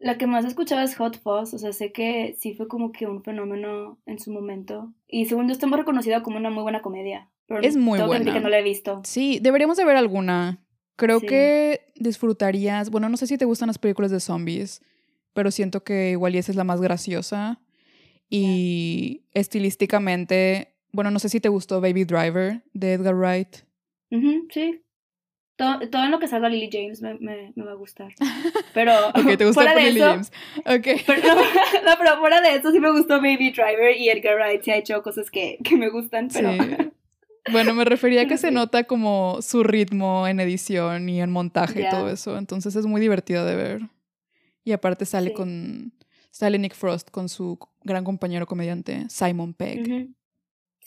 [0.04, 3.06] La que más escuchaba es Hot Fuzz, o sea, sé que sí fue como que
[3.06, 4.92] un fenómeno en su momento.
[5.08, 7.30] Y según yo está muy reconocida como una muy buena comedia.
[7.46, 8.34] Pero Es muy buena.
[8.34, 9.02] que no la he visto.
[9.06, 10.66] Sí, deberíamos de ver alguna.
[10.96, 11.28] Creo Sí.
[11.28, 14.82] que disfrutarías, bueno, no sé si te gustan las películas de zombies,
[15.34, 17.62] pero siento que igual y esa es la más graciosa.
[18.30, 23.58] Y estilísticamente, bueno, no sé si te gustó Baby Driver de Edgar Wright.
[24.50, 24.82] Sí.
[25.62, 28.14] Todo, todo en lo que salga Lily James me, me, me va a gustar.
[28.74, 30.32] Pero Ok, te gusta fuera de Lily eso, James.
[30.66, 31.02] Ok.
[31.06, 34.64] Pero, no, no, pero fuera de eso sí me gustó Baby Driver y Edgar Wright
[34.64, 36.52] se ha hecho cosas que, que me gustan, pero...
[36.54, 36.60] Sí.
[37.52, 41.82] Bueno, me refería a que se nota como su ritmo en edición y en montaje
[41.82, 42.38] y todo eso.
[42.38, 43.82] Entonces es muy divertida de ver.
[44.64, 45.34] Y aparte sale Sí.
[45.34, 45.94] con.
[46.30, 49.82] Sale Nick Frost con su gran compañero comediante Simon Pegg.
[49.82, 50.14] Ujú.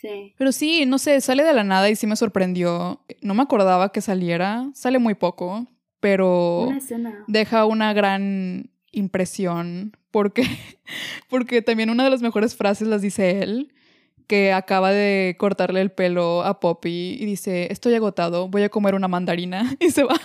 [0.05, 0.35] Sí.
[0.37, 3.03] Pero sí, no sé, sale de la nada y sí me sorprendió.
[3.23, 4.69] No me acordaba que saliera.
[4.75, 5.67] Sale muy poco,
[6.01, 10.43] pero Una deja una gran impresión porque,
[11.31, 13.73] porque también una de las mejores frases las dice él,
[14.27, 18.95] que acaba de cortarle el pelo a Poppy y dice, estoy agotado, voy a comer
[18.95, 20.21] una mandarina y se va.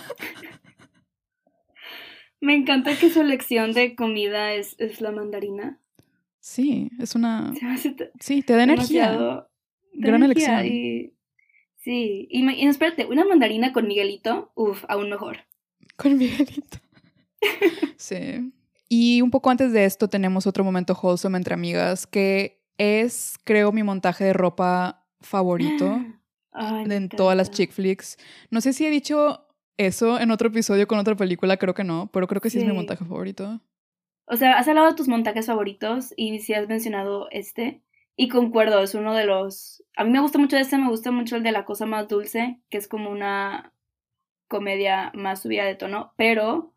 [2.40, 5.78] Me encanta que su elección de comida es, es la mandarina.
[6.38, 7.52] Sí, es una...
[8.18, 9.10] Sí, te da energía.
[9.12, 9.49] demasiado- da
[9.92, 10.66] Gran elección.
[10.66, 11.12] y-
[11.76, 15.38] sí, y, espérate, una mandarina con Miguelito, uff, aún mejor.
[15.96, 16.78] Con Miguelito.
[17.96, 18.52] sí.
[18.88, 23.72] Y un poco antes de esto tenemos otro momento wholesome entre amigas que es, creo,
[23.72, 26.00] mi montaje de ropa favorito
[26.54, 28.18] en todas las chick flicks.
[28.50, 32.10] No sé si he dicho eso en otro episodio con otra película, creo que no,
[32.12, 33.60] pero creo que sí, es mi montaje favorito.
[34.26, 37.82] O sea, has hablado de tus montajes favoritos y sí has mencionado este.
[38.16, 39.82] Y concuerdo, es uno de los...
[39.96, 42.60] A mí me gusta mucho este, me gusta mucho el de La Cosa Más Dulce,
[42.68, 43.72] que es como una
[44.48, 46.74] comedia más subida de tono, pero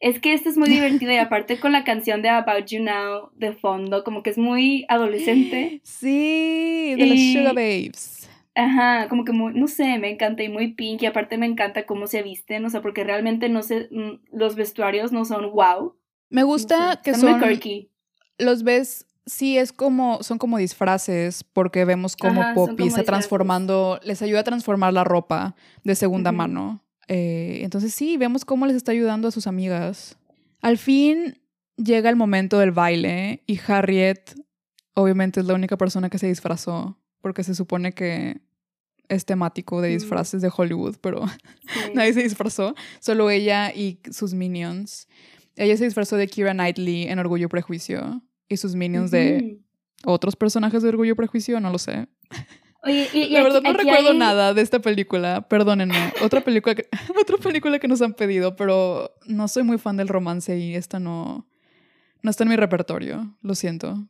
[0.00, 3.30] es que este es muy divertido y aparte con la canción de About You Now
[3.36, 5.80] de fondo, como que es muy adolescente.
[5.84, 8.28] Sí, de los Sugar Babes.
[8.54, 11.86] Ajá, como que muy, no sé, me encanta y muy pink y aparte me encanta
[11.86, 15.96] cómo se visten, o sea, porque realmente no sé, mm, los vestuarios no son wow.
[16.28, 17.38] Me gusta que son...
[17.40, 17.88] Muy
[18.38, 24.20] Los ves Sí, es como, son como disfraces, porque vemos cómo Poppy está transformando, les
[24.20, 25.54] ayuda a transformar la ropa
[25.84, 26.82] de segunda mano.
[27.06, 30.18] Eh, entonces sí, vemos cómo les está ayudando a sus amigas.
[30.60, 31.38] Al fin
[31.76, 34.34] llega el momento del baile y Harriet,
[34.94, 38.40] obviamente, es la única persona que se disfrazó, porque se supone que
[39.08, 41.24] es temático de disfraces de Hollywood, pero
[41.94, 45.06] nadie se disfrazó, solo ella y sus minions.
[45.54, 49.58] Ella se disfrazó de Kira Knightley en Orgullo y Prejuicio y sus minions de
[50.04, 52.08] otros personajes de Orgullo y Prejuicio, no lo sé.
[52.84, 56.12] Oye, y, La verdad no recuerdo nada de esta película, perdónenme.
[56.22, 56.88] Otra película, que,
[57.20, 60.98] otra película que nos han pedido, pero no soy muy fan del romance y esta
[60.98, 61.46] no,
[62.22, 64.08] no está en mi repertorio, lo siento.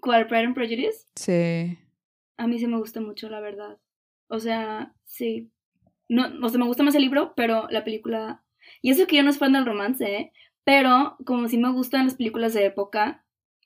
[0.00, 0.28] ¿Cuál?
[0.28, 1.06] ¿Pride and Prejudice?
[1.16, 1.78] Sí.
[2.36, 3.78] A mí sí me gusta mucho, la verdad.
[4.28, 5.50] O sea, sí.
[6.08, 8.44] No, o sea, me gusta más el libro, pero la película...
[8.80, 10.32] Y eso que yo no soy fan del romance, ¿eh?
[10.62, 13.23] Pero como sí me gustan las películas de época,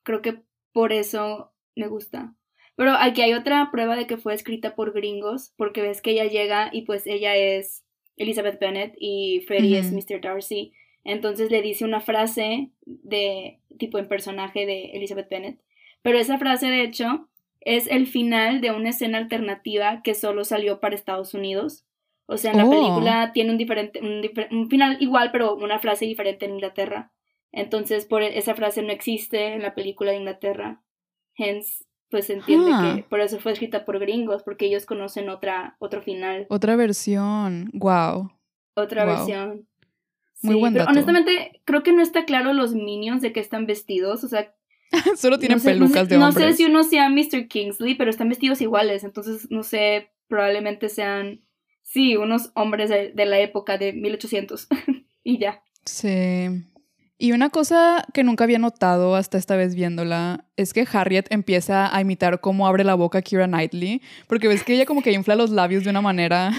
[0.09, 0.40] Creo que
[0.72, 2.34] por eso me gusta.
[2.76, 6.24] Pero aquí hay otra prueba de que fue escrita por gringos, porque ves que ella
[6.24, 7.84] llega y pues ella es
[8.16, 10.22] Elizabeth Bennet y Freddie es Mr.
[10.22, 10.72] Darcy.
[11.04, 15.61] Entonces le dice una frase de tipo en personaje de Elizabeth Bennet.
[16.00, 17.28] Pero esa frase de hecho
[17.61, 21.84] es el final de una escena alternativa que solo salió para Estados Unidos.
[22.24, 22.70] O sea, en la oh.
[22.70, 27.12] película tiene un, diferente, un final igual, pero una frase diferente en Inglaterra.
[27.59, 30.82] Entonces, por e, esa frase no existe en la película de Inglaterra.
[31.36, 35.76] Hence, pues se entiende que por eso fue escrita por gringos, porque ellos conocen otra,
[35.78, 36.46] otro final.
[36.48, 37.70] Otra versión.
[37.74, 38.32] Wow.
[38.74, 39.66] Otra versión.
[40.40, 44.22] Muy sí, pero honestamente, creo que no está claro los minions de qué están vestidos.
[44.24, 44.54] O sea.
[45.16, 46.34] Solo tienen pelucas de hombres.
[46.34, 47.48] No sé si uno sea Mr.
[47.48, 49.04] Kingsley, pero están vestidos iguales.
[49.04, 51.42] Entonces, no sé, probablemente sean.
[51.82, 54.68] Sí, unos hombres de, de la época de 1800.
[55.24, 55.62] y ya.
[55.84, 56.64] Sí.
[57.20, 61.94] Y una cosa que nunca había notado hasta esta vez viéndola es que Harriet empieza
[61.94, 65.34] a imitar cómo abre la boca Kira Knightley, porque ves que ella como que infla
[65.34, 66.52] los labios de una manera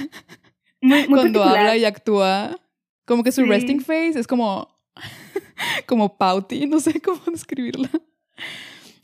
[1.10, 2.60] cuando habla y actúa.
[3.06, 4.68] Como que su resting face es como
[5.88, 7.90] como pouty, no sé cómo describirla.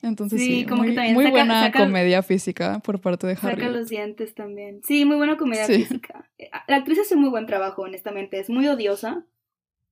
[0.01, 3.59] Entonces sí, como muy, que también muy buena comedia física por parte de Harriet.
[3.59, 4.81] Saca los dientes también.
[4.83, 6.29] Sí, muy buena comedia física.
[6.67, 8.39] La actriz hace muy buen trabajo, honestamente.
[8.39, 9.25] Es muy odiosa.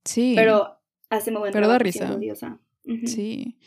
[0.04, 0.34] Sí.
[0.36, 0.78] Pero
[1.16, 2.18] hace muy Pero da risa.
[3.06, 3.58] Sí.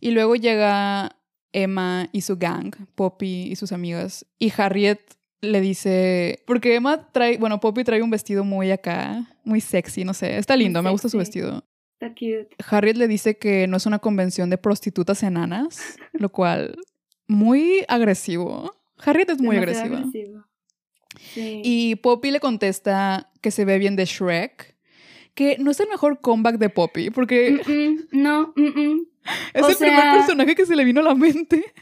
[0.00, 1.16] Y luego llega
[1.52, 4.26] Emma y su gang, Poppy y sus amigas.
[4.38, 5.00] Y Harriet
[5.40, 10.14] le dice, porque Emma trae, bueno, Poppy trae un vestido muy acá, muy sexy, no
[10.14, 11.64] sé, está lindo, me gusta su vestido.
[11.94, 12.48] Está cute.
[12.68, 16.76] Harriet le dice que no es una convención de prostitutas enanas, lo cual
[17.26, 18.72] muy agresivo.
[18.98, 20.04] Harriet es muy agresiva.
[21.32, 21.62] Sí.
[21.64, 24.75] Y Poppy le contesta que se ve bien de Shrek
[25.36, 27.60] que no es el mejor comeback de Poppy, porque...
[28.10, 28.54] no,
[29.54, 31.72] es el primer personaje que se le vino a la mente.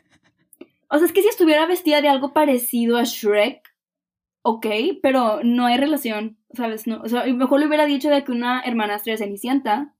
[0.90, 3.62] O sea, es que si estuviera vestida de algo parecido a Shrek,
[4.42, 4.66] ok,
[5.02, 6.86] pero no hay relación, ¿sabes?
[6.86, 9.94] No, o sea, mejor le hubiera dicho de que una hermanastra de Cenicienta.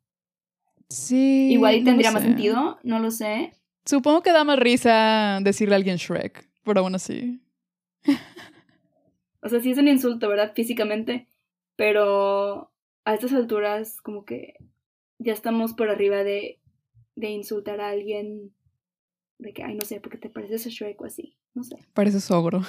[0.88, 1.52] Sí.
[1.52, 3.54] Igual tendría más sentido, no lo sé.
[3.84, 7.40] Supongo que da más risa decirle a alguien Shrek, pero aún así.
[9.40, 10.52] o sea, sí es un insulto, ¿verdad?
[10.54, 11.28] Físicamente.
[11.76, 12.73] Pero
[13.04, 14.54] a estas alturas como que
[15.18, 16.60] ya estamos por arriba de,
[17.16, 18.54] de insultar a alguien
[19.38, 21.76] de que, ay, no sé, porque te pareces a Shrek o así, no sé.
[21.92, 22.62] Pareces ogro.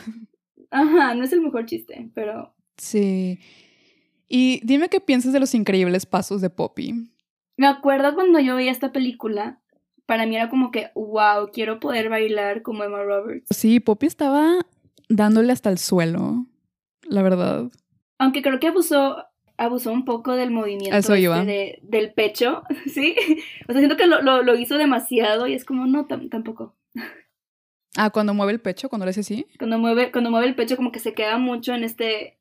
[0.71, 2.53] Ajá, no es el mejor chiste, pero...
[2.77, 3.39] Sí.
[4.27, 7.09] Y dime qué piensas de los increíbles pasos de Poppy.
[7.57, 9.61] Me acuerdo cuando yo veía esta película,
[10.05, 13.47] para mí era como que, wow, quiero poder bailar como Emma Roberts.
[13.55, 14.65] Sí, Poppy estaba
[15.07, 16.47] dándole hasta el suelo,
[17.03, 17.71] la verdad.
[18.17, 19.23] Aunque creo que abusó,
[19.57, 23.15] abusó un poco del movimiento este del pecho, ¿sí?
[23.67, 26.75] O sea, siento que lo, lo, hizo demasiado y es como, no, tampoco.
[27.97, 29.47] Ah, cuando mueve el pecho, cuando le hace así.
[29.57, 32.37] Cuando mueve, cuando mueve el pecho como que se queda mucho en este,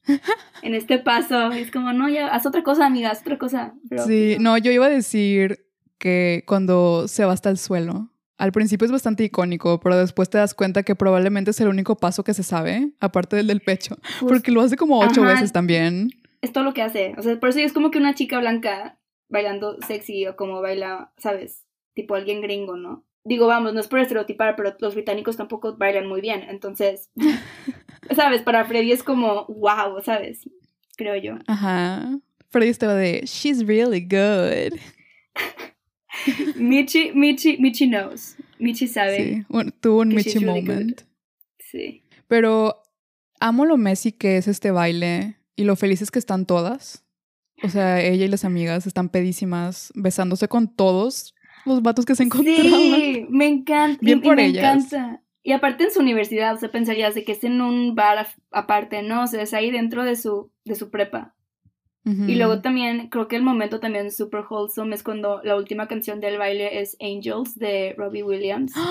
[0.62, 1.53] en este paso.
[1.53, 3.75] es como, no, ya, haz otra cosa, amiga, haz otra cosa.
[4.07, 5.67] sí, no, yo iba a decir
[5.99, 8.11] que cuando se va hasta el suelo.
[8.37, 11.97] Al principio es bastante icónico, pero después te das cuenta que probablemente es el único
[11.97, 16.11] paso que se sabe, aparte del del pecho, porque lo hace como ocho veces también.
[16.45, 17.14] Es todo lo que hace.
[17.16, 18.99] O sea, por eso es como que una chica blanca
[19.30, 21.64] bailando sexy o como baila, ¿sabes?
[21.95, 23.07] Tipo alguien gringo, ¿no?
[23.24, 26.42] Digo, vamos, no es por estereotipar, pero los británicos tampoco bailan muy bien.
[26.42, 27.11] Entonces,
[28.14, 28.42] ¿sabes?
[28.42, 30.47] Para Freddy es como, wow, ¿sabes?
[30.99, 31.38] Creo yo.
[31.47, 32.20] Ajá.
[32.51, 34.78] Freddy estaba de, she's really good.
[36.57, 38.36] Michi, Michi, Michi knows.
[38.59, 39.16] Michi sabe.
[39.16, 41.01] Sí, bueno, tuvo un Michi moment.
[41.59, 42.03] sí.
[42.28, 42.82] Pero
[43.40, 47.05] amo lo Messi que es este baile y lo felices que están todas.
[47.62, 51.34] O sea, ella y las amigas están pedísimas, besándose con todos
[51.64, 52.62] los vatos que se encontraban.
[52.62, 53.98] Sí, me encanta.
[54.02, 55.22] Bien por me encanta.
[55.42, 59.02] Y aparte en su universidad, o sea, pensarías de que es en un bar aparte,
[59.02, 59.24] ¿no?
[59.24, 61.34] O sea, es ahí dentro de su, de su prepa.
[62.07, 66.20] Y luego también, creo que el momento también super wholesome es cuando la última canción
[66.20, 68.72] del baile es Angels de Robbie Williams.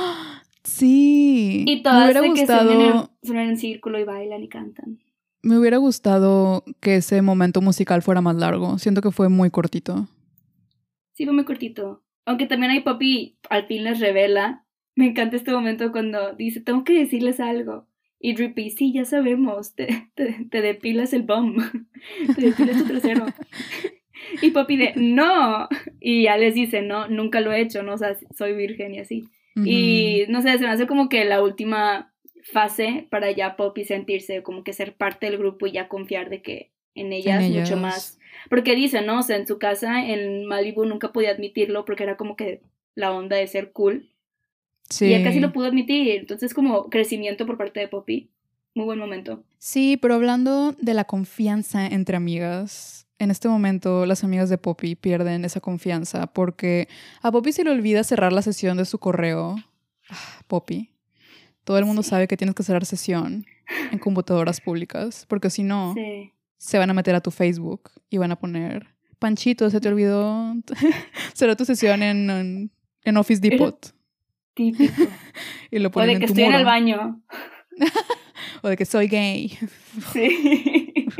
[0.65, 1.65] Sí.
[1.67, 4.97] Y todas de que suenan en, círculo y bailan y cantan.
[5.43, 8.79] Me hubiera gustado que ese momento musical fuera más largo.
[8.79, 10.07] Siento que fue muy cortito.
[11.11, 12.01] Sí, fue muy cortito.
[12.25, 14.65] Aunque también hay Poppy, al fin les revela.
[14.95, 17.87] Me encanta este momento cuando dice, tengo que decirles algo.
[18.19, 21.57] Y Drippy, sí, ya sabemos, te, te, depilas el bum,
[22.35, 23.25] te depilas tu trasero.
[24.41, 25.67] y Poppy de, no.
[25.99, 28.99] Y ya les dice, no, nunca lo he hecho, no, o sea, soy virgen y
[28.99, 29.25] así.
[29.55, 32.12] Y no sé, se me hace como que la última
[32.43, 36.41] fase para ya Poppy sentirse como que ser parte del grupo y ya confiar de
[36.41, 38.19] que en ellas, en mucho más.
[38.49, 39.19] Porque dice, ¿no?
[39.19, 42.61] O sea, en su casa en Malibu nunca podía admitirlo porque era como que
[42.95, 44.09] la onda de ser cool.
[44.89, 45.07] Sí.
[45.07, 46.19] Y él casi lo pudo admitir.
[46.19, 48.29] Entonces, como crecimiento por parte de Poppy.
[48.75, 49.43] Muy buen momento.
[49.59, 54.95] Sí, pero hablando de la confianza entre amigas, en este momento las amigas de Poppy
[54.95, 56.87] pierden esa confianza porque
[57.21, 59.55] a Poppy se le olvida cerrar la sesión de su correo.
[60.09, 60.92] Ah, Poppy.
[61.63, 63.45] Todo el mundo sabe que tienes que cerrar sesión
[63.91, 65.95] en computadoras públicas, porque si no,
[66.57, 68.87] se van a meter a tu Facebook y van a poner,
[69.19, 70.53] Panchito, se te olvidó
[71.33, 72.71] cerrar tu sesión en,
[73.03, 73.93] en Office Depot.
[74.53, 74.93] Típico.
[75.71, 77.21] y lo ponen o de que estoy en el baño.
[78.61, 79.57] o de que soy gay.
[80.11, 81.13] Sí.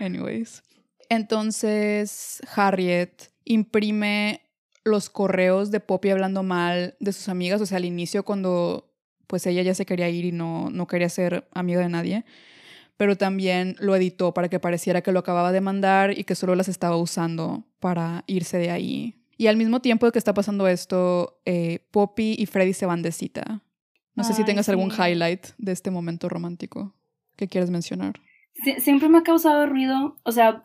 [0.00, 0.62] Anyways.
[1.08, 4.40] Entonces, Harriet imprime
[4.84, 8.85] los correos de Poppy hablando mal de sus amigas, o sea, al inicio cuando
[9.26, 12.24] pues ella ya se quería ir y no, no quería ser amiga de nadie,
[12.96, 16.54] pero también lo editó para que pareciera que lo acababa de mandar y que solo
[16.54, 19.22] las estaba usando para irse de ahí.
[19.38, 23.12] Y al mismo tiempo que está pasando esto, eh, Poppy y Freddy se van de
[23.12, 23.62] cita.
[24.14, 26.94] No sé si tengas algún highlight de este momento romántico
[27.36, 28.14] que quieres mencionar.
[28.78, 30.64] siempre me ha causado ruido, o sea,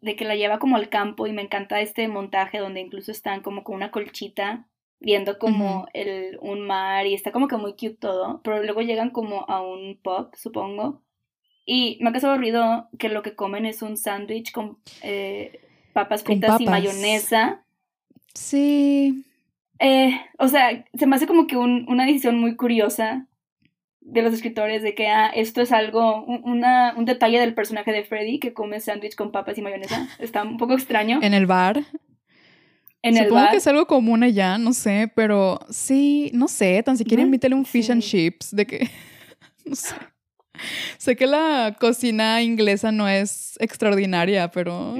[0.00, 3.42] de que la lleva como al campo y me encanta este montaje donde incluso están
[3.42, 4.68] como con una colchita
[5.02, 9.10] viendo como el, un mar y está como que muy cute todo, pero luego llegan
[9.10, 11.02] como a un pub, supongo,
[11.66, 15.60] y me ha causado ruido que lo que comen es un sándwich con eh,
[15.92, 17.62] papas fritas y mayonesa
[18.34, 19.24] Sí.
[19.78, 23.26] Eh, o sea, se me hace como que una decisión muy curiosa
[24.00, 28.04] de los escritores de que ah, esto es algo, una, un detalle del personaje de
[28.04, 30.08] Freddy que come sándwich con papas y mayonesa.
[30.18, 31.20] Está un poco extraño.
[31.22, 31.82] En el bar.
[33.02, 33.50] En Supongo el bar.
[33.50, 37.64] que es algo común allá, no sé, pero sí, no sé, tan siquiera invítale un
[37.64, 38.90] fish and chips, de que,
[39.64, 39.94] no sé.
[40.98, 44.94] Sé que la cocina inglesa no es extraordinaria, pero...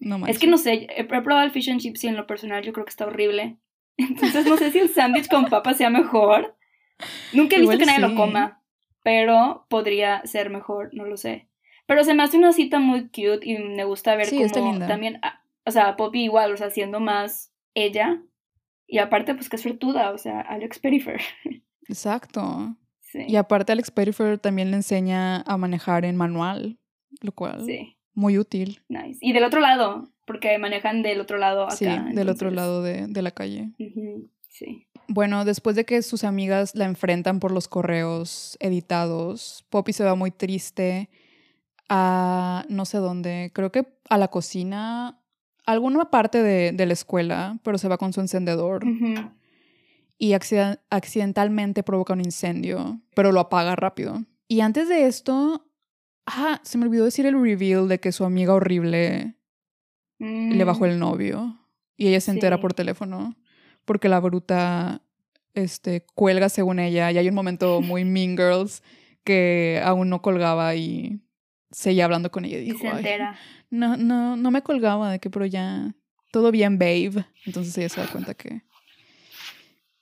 [0.00, 2.62] No Es que no sé, he probado el fish and chips y en lo personal
[2.62, 3.58] yo creo que está horrible.
[3.96, 6.56] Entonces no sé si el sándwich con papas sea mejor.
[7.32, 8.62] Nunca he visto que nadie lo coma,
[9.02, 11.48] pero podría ser mejor, no lo sé.
[11.86, 15.18] Pero se me hace una cita muy cute y me gusta ver sí, cómo también,
[15.22, 18.22] ah, o sea, Poppy igual, o sea, siendo más ella.
[18.86, 21.20] Y aparte, pues que es fortuda, o sea, Alex Perifer.
[21.88, 22.74] Exacto.
[23.00, 23.20] Sí.
[23.28, 26.78] Y aparte Alex Perifer también le enseña a manejar en manual,
[27.20, 27.96] lo cual sí.
[28.14, 28.82] Muy útil.
[28.88, 29.18] Nice.
[29.20, 31.76] Y del otro lado, porque manejan del otro lado acá.
[31.76, 33.70] Sí, del otro lado de, la calle.
[34.48, 34.88] Sí.
[35.06, 40.16] Bueno, después de que sus amigas la enfrentan por los correos editados, Poppy se va
[40.16, 41.08] muy triste
[41.88, 45.20] a no sé dónde, creo que a la cocina,
[45.72, 48.84] alguna parte de, la escuela, pero se va con su encendedor.
[50.18, 54.24] Y accidentalmente provoca un incendio, pero lo apaga rápido.
[54.48, 55.68] Y antes de esto,
[56.30, 59.34] Ah, se me olvidó decir el reveal de que su amiga horrible
[60.18, 60.88] le bajó mm.
[60.88, 61.58] el novio.
[61.96, 63.34] Y ella se entera por teléfono.
[63.84, 65.02] Porque la bruta
[65.54, 67.10] este, cuelga según ella.
[67.10, 68.82] Y hay un momento muy Mean Girls
[69.24, 71.20] que aún no colgaba y
[71.70, 72.58] seguía hablando con ella.
[72.58, 73.38] Y, se entera.
[73.70, 75.94] No, no, no me colgaba de que, pero ya.
[76.30, 77.24] todo bien, babe.
[77.46, 78.62] Entonces ella se da cuenta que,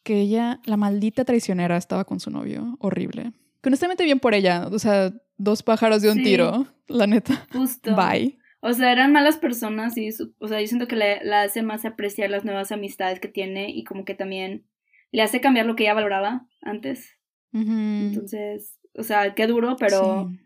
[0.03, 2.77] que ella, la maldita traicionera, estaba con su novio.
[2.81, 3.33] Horrible.
[3.63, 4.69] Que honestamente bien por ella.
[4.71, 6.23] O sea, dos pájaros de un Sí.
[6.25, 7.47] tiro, la neta.
[7.53, 7.95] Justo.
[7.97, 8.39] Bye.
[8.61, 10.09] O sea, eran malas personas y,
[10.39, 13.71] o sea, yo siento que le, la hace más apreciar las nuevas amistades que tiene
[13.71, 14.65] y como que también
[15.13, 17.11] le hace cambiar lo que ella valoraba antes.
[17.53, 20.39] Entonces, o sea, qué duro, pero Sí.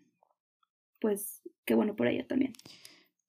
[1.00, 2.52] pues qué bueno por ella también.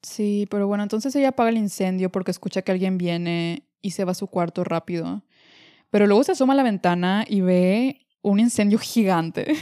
[0.02, 4.04] Sí, pero bueno, entonces ella apaga el incendio porque escucha que alguien viene y se
[4.04, 5.24] va a su cuarto rápido.
[5.90, 9.54] Pero luego se asoma a la ventana y ve un incendio gigante.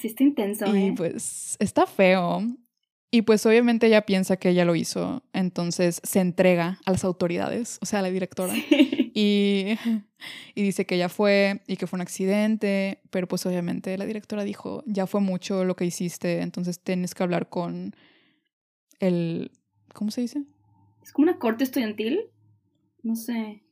[0.00, 0.94] Sí, está intenso, Y ¿eh?
[0.96, 2.42] pues está feo.
[3.10, 5.22] Y pues obviamente ella piensa que ella lo hizo.
[5.32, 8.54] Entonces se entrega a las autoridades, o sea, a la directora.
[8.54, 9.12] Sí.
[9.12, 9.76] Y,
[10.54, 13.02] y dice que ella fue y que fue un accidente.
[13.10, 16.40] Pero pues obviamente la directora dijo, ya fue mucho lo que hiciste.
[16.40, 17.94] Entonces tienes que hablar con
[19.00, 19.50] el...
[19.92, 20.44] ¿Cómo se dice?
[21.02, 22.20] Es como una corte estudiantil.
[23.02, 23.62] No sé.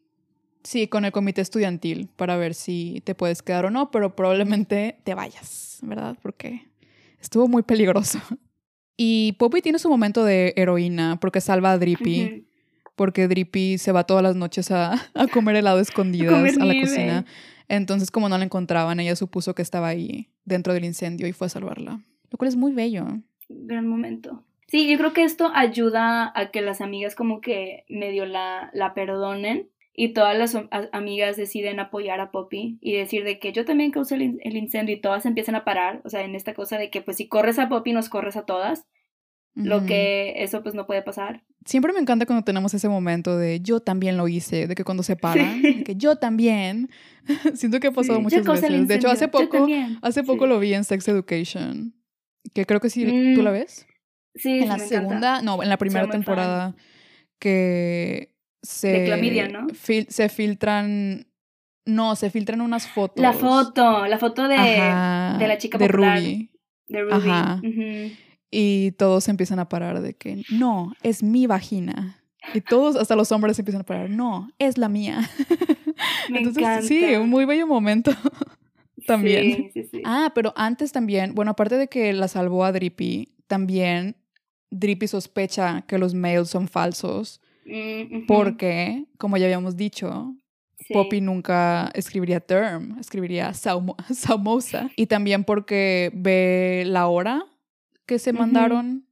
[0.64, 4.98] Sí, con el comité estudiantil para ver si te puedes quedar o no, pero probablemente
[5.04, 6.18] te vayas, ¿verdad?
[6.20, 6.68] Porque
[7.20, 8.18] estuvo muy peligroso.
[8.96, 12.48] Y Poppy tiene su momento de heroína porque salva a Drippy,
[12.96, 16.88] porque Drippy se va todas las noches a, a comer helado escondidas a la nieve.
[16.88, 17.24] cocina.
[17.68, 21.46] Entonces, como no la encontraban, ella supuso que estaba ahí dentro del incendio y fue
[21.46, 22.00] a salvarla.
[22.30, 23.06] Lo cual es muy bello.
[23.48, 24.44] Gran momento.
[24.68, 28.92] Sí, yo creo que esto ayuda a que las amigas como que medio la, la
[28.94, 30.56] perdonen y todas las
[30.92, 34.56] amigas deciden apoyar a Poppy y decir de que yo también causé el, in- el
[34.56, 37.26] incendio y todas empiezan a parar, o sea, en esta cosa de que pues si
[37.28, 38.84] corres a Poppy nos corres a todas,
[39.54, 41.42] lo que eso pues no puede pasar.
[41.64, 45.02] Siempre me encanta cuando tenemos ese momento de yo también lo hice, de que cuando
[45.02, 45.72] se paran, Sí.
[45.78, 46.90] de que yo también.
[47.54, 48.86] Siento que ha pasado Sí, muchas veces.
[48.86, 49.66] De hecho, hace poco,
[50.02, 50.48] hace poco Sí.
[50.48, 51.92] lo vi en Sex Education,
[52.54, 53.84] que creo que sí, Mm, ¿tú la ves?
[54.34, 54.88] Sí, en la me encanta.
[54.88, 56.12] segunda, no, en la primera fan.
[56.12, 56.74] temporada
[57.38, 59.66] que se De clamidia, ¿no?
[59.68, 61.26] fil- se filtran
[61.86, 63.22] no, se filtran unas fotos.
[63.22, 66.18] La foto, la foto de, Ajá, de la chica de popular.
[66.18, 66.50] Ruby.
[66.88, 67.12] de Ruby.
[67.30, 67.60] Ajá.
[67.64, 68.12] Ujú.
[68.50, 72.22] Y todos se empiezan a parar de que no, es mi vagina.
[72.54, 75.20] Y todos, hasta los hombres se empiezan a parar, no, es la mía.
[76.30, 76.86] Me Entonces, encanta.
[76.86, 78.10] sí, un muy bello momento
[79.06, 79.70] también.
[79.74, 80.02] Sí, sí, sí.
[80.04, 84.14] Ah, pero antes también, bueno, aparte de que la salvó a Drippy, también
[84.70, 87.40] Drippy sospecha que los mails son falsos
[87.70, 90.34] Mm, porque, como ya habíamos dicho,
[90.86, 90.94] Sí.
[90.94, 94.88] Poppy nunca escribiría term, escribiría saumo- saumosa.
[94.96, 97.44] Y también porque ve la hora
[98.06, 99.04] que se mandaron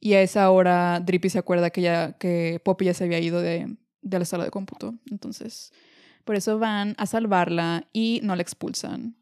[0.00, 3.40] y a esa hora Drippy se acuerda que, ya, que Poppy ya se había ido
[3.40, 4.96] de, de la sala de cómputo.
[5.10, 5.72] Entonces,
[6.24, 9.16] por eso van a salvarla y no la expulsan.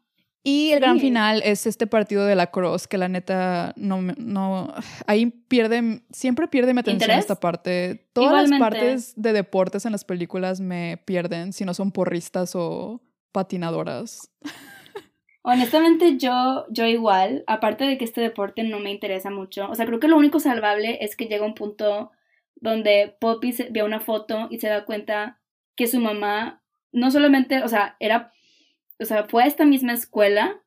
[0.45, 1.01] Y el gran Sí.
[1.01, 4.73] final es este partido de la cross, que la neta no, no
[5.07, 7.19] ahí pierde, siempre pierde mi atención ¿Interés?
[7.19, 8.07] esta parte.
[8.11, 13.01] Todas las partes de deportes en las películas me pierden si no son porristas o
[13.31, 14.29] patinadoras.
[15.45, 19.85] Honestamente, yo, yo igual, aparte de que este deporte no me interesa mucho, o sea,
[19.85, 22.11] creo que lo único salvable es que llega un punto
[22.55, 25.39] donde Poppy ve una foto y se da cuenta
[25.75, 26.61] que su mamá
[26.93, 28.31] no solamente, o sea, era,
[28.99, 30.61] o sea, fue a esta misma escuela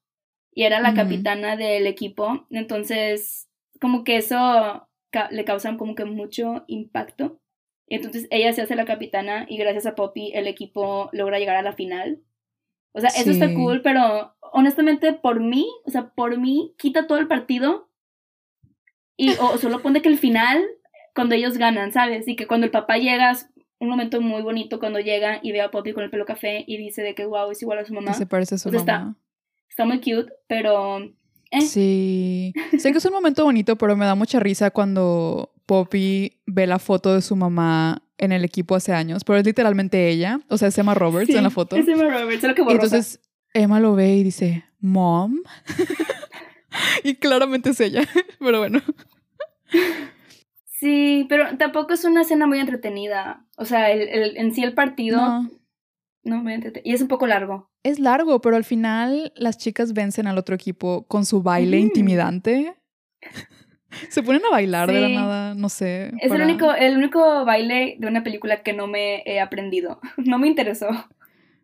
[0.52, 3.48] y era la capitana del equipo, entonces,
[3.80, 7.40] como que eso ca- le causa como que mucho impacto.
[7.88, 11.62] Entonces ella se hace la capitana y gracias a Poppy el equipo logra llegar a
[11.62, 12.20] la final.
[12.92, 13.54] O sea, eso está Sí.
[13.54, 17.90] cool, pero honestamente por mí, o sea, por mí quita todo el partido
[19.16, 20.64] y o solo pone que el final
[21.14, 22.26] cuando ellos ganan, ¿sabes?
[22.28, 23.48] Y que cuando el papá llega es
[23.78, 26.76] un momento muy bonito cuando llega y ve a Poppy con el pelo café y
[26.78, 28.14] dice de que wow, es igual a su Que mamá.
[28.14, 29.16] se parece a su O sea, está- mamá.
[29.68, 30.98] Está muy cute, pero
[31.50, 32.52] eh, Sí.
[32.78, 36.78] Sé que es un momento bonito, pero me da mucha risa cuando Poppy ve la
[36.78, 40.68] foto de su mamá en el equipo hace años, pero es literalmente ella, o sea,
[40.68, 41.76] es Emma Roberts sí, en la foto.
[41.76, 42.84] Es Emma Roberts, solo que Y borrosa.
[42.96, 43.20] entonces
[43.52, 45.40] Emma lo ve y dice, Mom.
[47.04, 48.02] y claramente es ella,
[48.38, 48.80] pero bueno.
[50.78, 53.44] Sí, pero tampoco es una escena muy entretenida.
[53.56, 55.50] O sea, el, el- en sí el partido no,
[56.24, 56.90] No, muy entretenido.
[56.90, 57.70] Y es un poco largo.
[57.82, 62.74] es largo, pero al final las chicas vencen al otro equipo con su baile intimidante.
[64.10, 66.12] Se ponen a bailar de la nada, no sé.
[66.20, 70.00] Es para- el único, el único baile de una película que no me he aprendido.
[70.18, 70.88] No me interesó.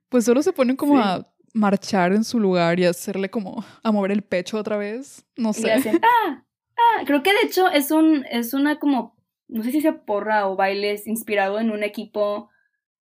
[0.09, 1.03] Pues solo se ponen como Sí.
[1.05, 5.27] a marchar en su lugar y hacerle como a mover el pecho otra vez.
[5.37, 5.73] No Y sé.
[5.73, 6.45] hacen, ah,
[6.99, 7.03] ah.
[7.07, 9.17] Creo que de hecho es un, es una como,
[9.49, 12.51] no sé si sea porra o bailes inspirado en un equipo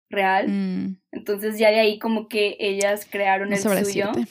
[0.09, 0.47] real.
[0.47, 4.11] Mm, Entonces ya de ahí como que ellas crearon no el suyo.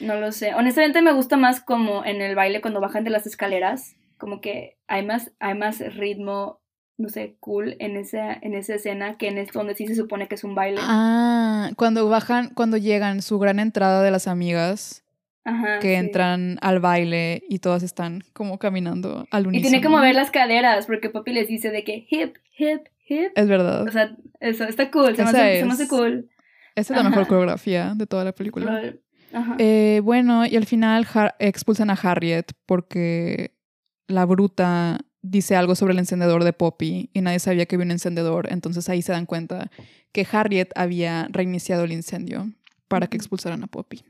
[0.00, 0.54] No lo sé.
[0.54, 3.96] Honestamente me gusta más como en el baile cuando bajan de las escaleras.
[4.16, 6.60] Como que hay más, hay más ritmo
[7.00, 10.28] no sé, cool en esa, en esa escena que en esto donde sí se supone
[10.28, 10.78] que es un baile.
[10.82, 14.99] Ah, cuando bajan, cuando llegan, su gran entrada de las amigas
[15.44, 15.94] Ajá, que sí.
[15.94, 19.70] entran al baile y todas están como caminando al Y unísono.
[19.70, 23.32] tiene que mover las caderas porque Poppy les dice de que hip, hip, hip.
[23.34, 23.82] Es verdad.
[23.88, 25.88] O sea, eso está cool, se me Esa hace, se me hace es.
[25.88, 26.28] cool.
[26.76, 28.92] Esa es la mejor coreografía de toda la película.
[29.32, 29.56] Ajá.
[29.58, 33.52] Eh, bueno, y al final Har- expulsan a Harriet porque
[34.08, 37.90] la bruta dice algo sobre el encendedor de Poppy y nadie sabía que había un
[37.92, 38.48] encendedor.
[38.52, 39.70] Entonces ahí se dan cuenta
[40.12, 42.50] que Harriet había reiniciado el incendio
[42.88, 44.02] para que expulsaran a Poppy.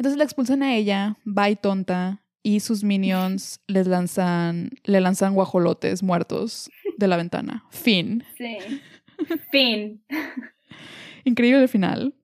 [0.00, 6.02] Entonces la expulsan a ella, bye tonta, y sus minions les lanzan, le lanzan guajolotes
[6.02, 7.66] muertos de la ventana.
[7.68, 8.24] Fin.
[8.38, 8.56] Sí.
[9.52, 10.02] Fin.
[11.24, 12.14] Increíble el final.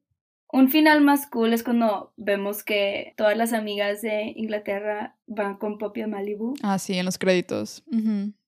[0.50, 5.76] Un final más cool es cuando vemos que todas las amigas de Inglaterra van con
[5.76, 6.54] Poppy a Malibu.
[6.62, 7.84] Ah, sí, en los créditos.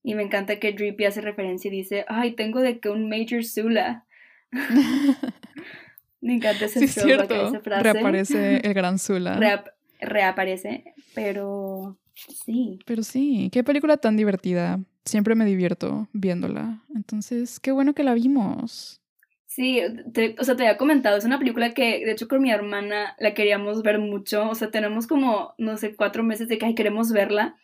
[0.02, 3.44] Y me encanta que Drippy hace referencia y dice, ay, tengo de que un Major
[3.44, 4.06] Zula.
[6.20, 7.48] Me encanta ese Sí, cierto.
[7.48, 7.82] esa frase.
[7.92, 9.36] Reaparece el gran Zula.
[9.40, 12.78] Reap- reaparece, pero sí.
[12.86, 14.80] Pero sí, qué película tan divertida.
[15.04, 16.82] Siempre me divierto viéndola.
[16.94, 19.00] Entonces, qué bueno que la vimos.
[19.46, 19.80] Sí,
[20.12, 23.16] te- o sea, te había comentado, es una película que de hecho con mi hermana
[23.18, 26.74] la queríamos ver mucho, o sea, tenemos como, no sé, cuatro meses de que "Ay,
[26.74, 27.56] queremos verla,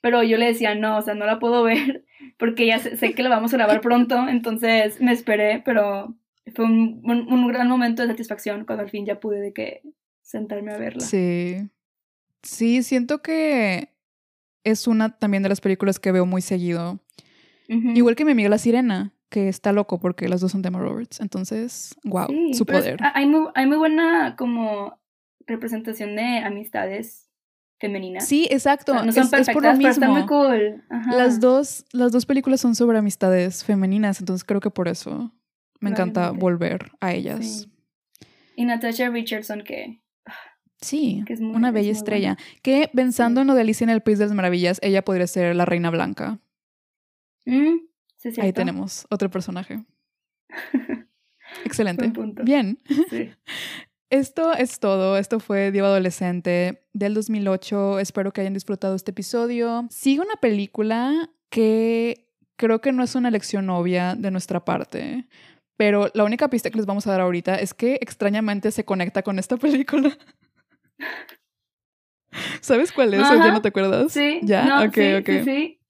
[0.00, 2.04] pero yo le decía, no, o sea, no la puedo ver
[2.38, 6.16] porque ya sé, sé que la vamos a grabar pronto, entonces me esperé, pero
[6.54, 9.82] fue un, un- un gran momento de satisfacción cuando al fin ya pude de que
[10.22, 11.04] sentarme a verla.
[11.04, 11.68] Sí.
[12.42, 13.90] Sí, siento que
[14.64, 17.00] es una también de las películas que veo muy seguido.
[17.68, 20.78] Igual que mi amiga La Sirena, que está loco porque las dos son de Emma
[20.78, 21.20] Roberts.
[21.20, 23.02] Entonces, wow, Sí, su es- poder.
[23.02, 25.00] ha- hay, muy, hay muy buena como
[25.48, 27.28] representación de amistades
[27.80, 28.26] femeninas.
[28.28, 28.92] Sí, exacto.
[28.92, 30.28] O sea, no son es, es por lo perfectas, pero está muy mismo.
[30.28, 30.84] cool.
[30.90, 31.16] Ajá.
[31.16, 35.32] Las dos, las dos películas son sobre amistades femeninas, entonces creo que por eso
[35.86, 37.62] me encanta volver a ellas.
[37.62, 37.72] Sí.
[38.56, 40.00] Y Natasha Richardson, que
[40.80, 42.36] Sí, Que es muy- una bella estrella.
[42.62, 45.56] Que pensando en lo de Alicia en el País de las Maravillas, ella podría ser
[45.56, 46.38] la Reina Blanca.
[47.46, 47.76] mm,
[48.16, 49.82] sí, Ahí tenemos otro personaje.
[51.64, 52.08] Excelente.
[52.10, 52.42] Punto.
[52.44, 52.78] Bien.
[53.10, 53.30] Sí.
[54.10, 55.16] Esto es todo.
[55.16, 57.98] Esto fue Diva Adolescente del 2008.
[57.98, 59.86] Espero que hayan disfrutado este episodio.
[59.90, 65.26] Sigue una película que creo que no es una elección obvia de nuestra parte.
[65.76, 69.22] Pero la única pista que les vamos a dar ahorita es que extrañamente se conecta
[69.22, 70.16] con esta película.
[72.60, 73.20] ¿Sabes cuál es?
[73.20, 74.12] ¿O ya no te acuerdas?
[74.12, 74.64] Sí, ¿Ya?
[74.64, 75.26] no, ok, sí, ok.
[75.26, 75.80] sí, sí.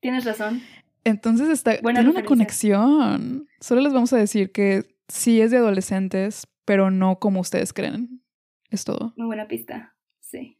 [0.00, 0.62] Tienes razón.
[1.04, 2.76] Entonces está, Buena tiene una referencia.
[2.78, 3.48] conexión.
[3.60, 8.22] Solo les vamos a decir que sí es de adolescentes, pero no como ustedes creen.
[8.70, 9.12] Es todo.
[9.16, 9.94] Muy buena pista.
[10.20, 10.56] Sí.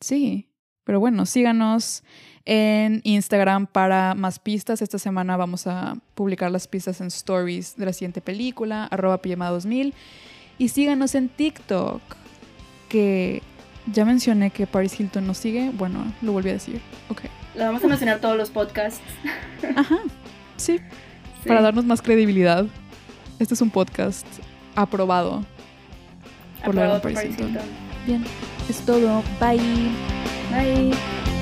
[0.00, 0.50] Sí.
[0.86, 2.04] Pero bueno, síganos
[2.44, 4.80] en Instagram para más pistas.
[4.80, 9.50] Esta semana vamos a publicar las pistas en stories de la siguiente película, arroba pijama
[9.50, 9.92] 2000.
[10.58, 12.00] Y síganos en TikTok,
[12.88, 13.42] que
[13.92, 15.70] ya mencioné que Paris Hilton nos sigue.
[15.74, 16.80] Bueno, lo volví a decir.
[17.10, 17.22] Ok.
[17.56, 19.02] Lo vamos a mencionar todos los podcasts.
[19.76, 19.98] Ajá.
[20.56, 20.78] Sí.
[21.42, 21.48] Sí.
[21.48, 22.64] para darnos más credibilidad.
[23.40, 24.26] Este es un podcast
[24.76, 25.44] aprobado
[26.64, 27.48] por la Paris Paris Hilton.
[27.48, 27.66] Hilton.
[28.06, 28.24] Bien,
[28.68, 29.22] es todo.
[29.40, 30.35] Bye.
[30.56, 31.35] Bye.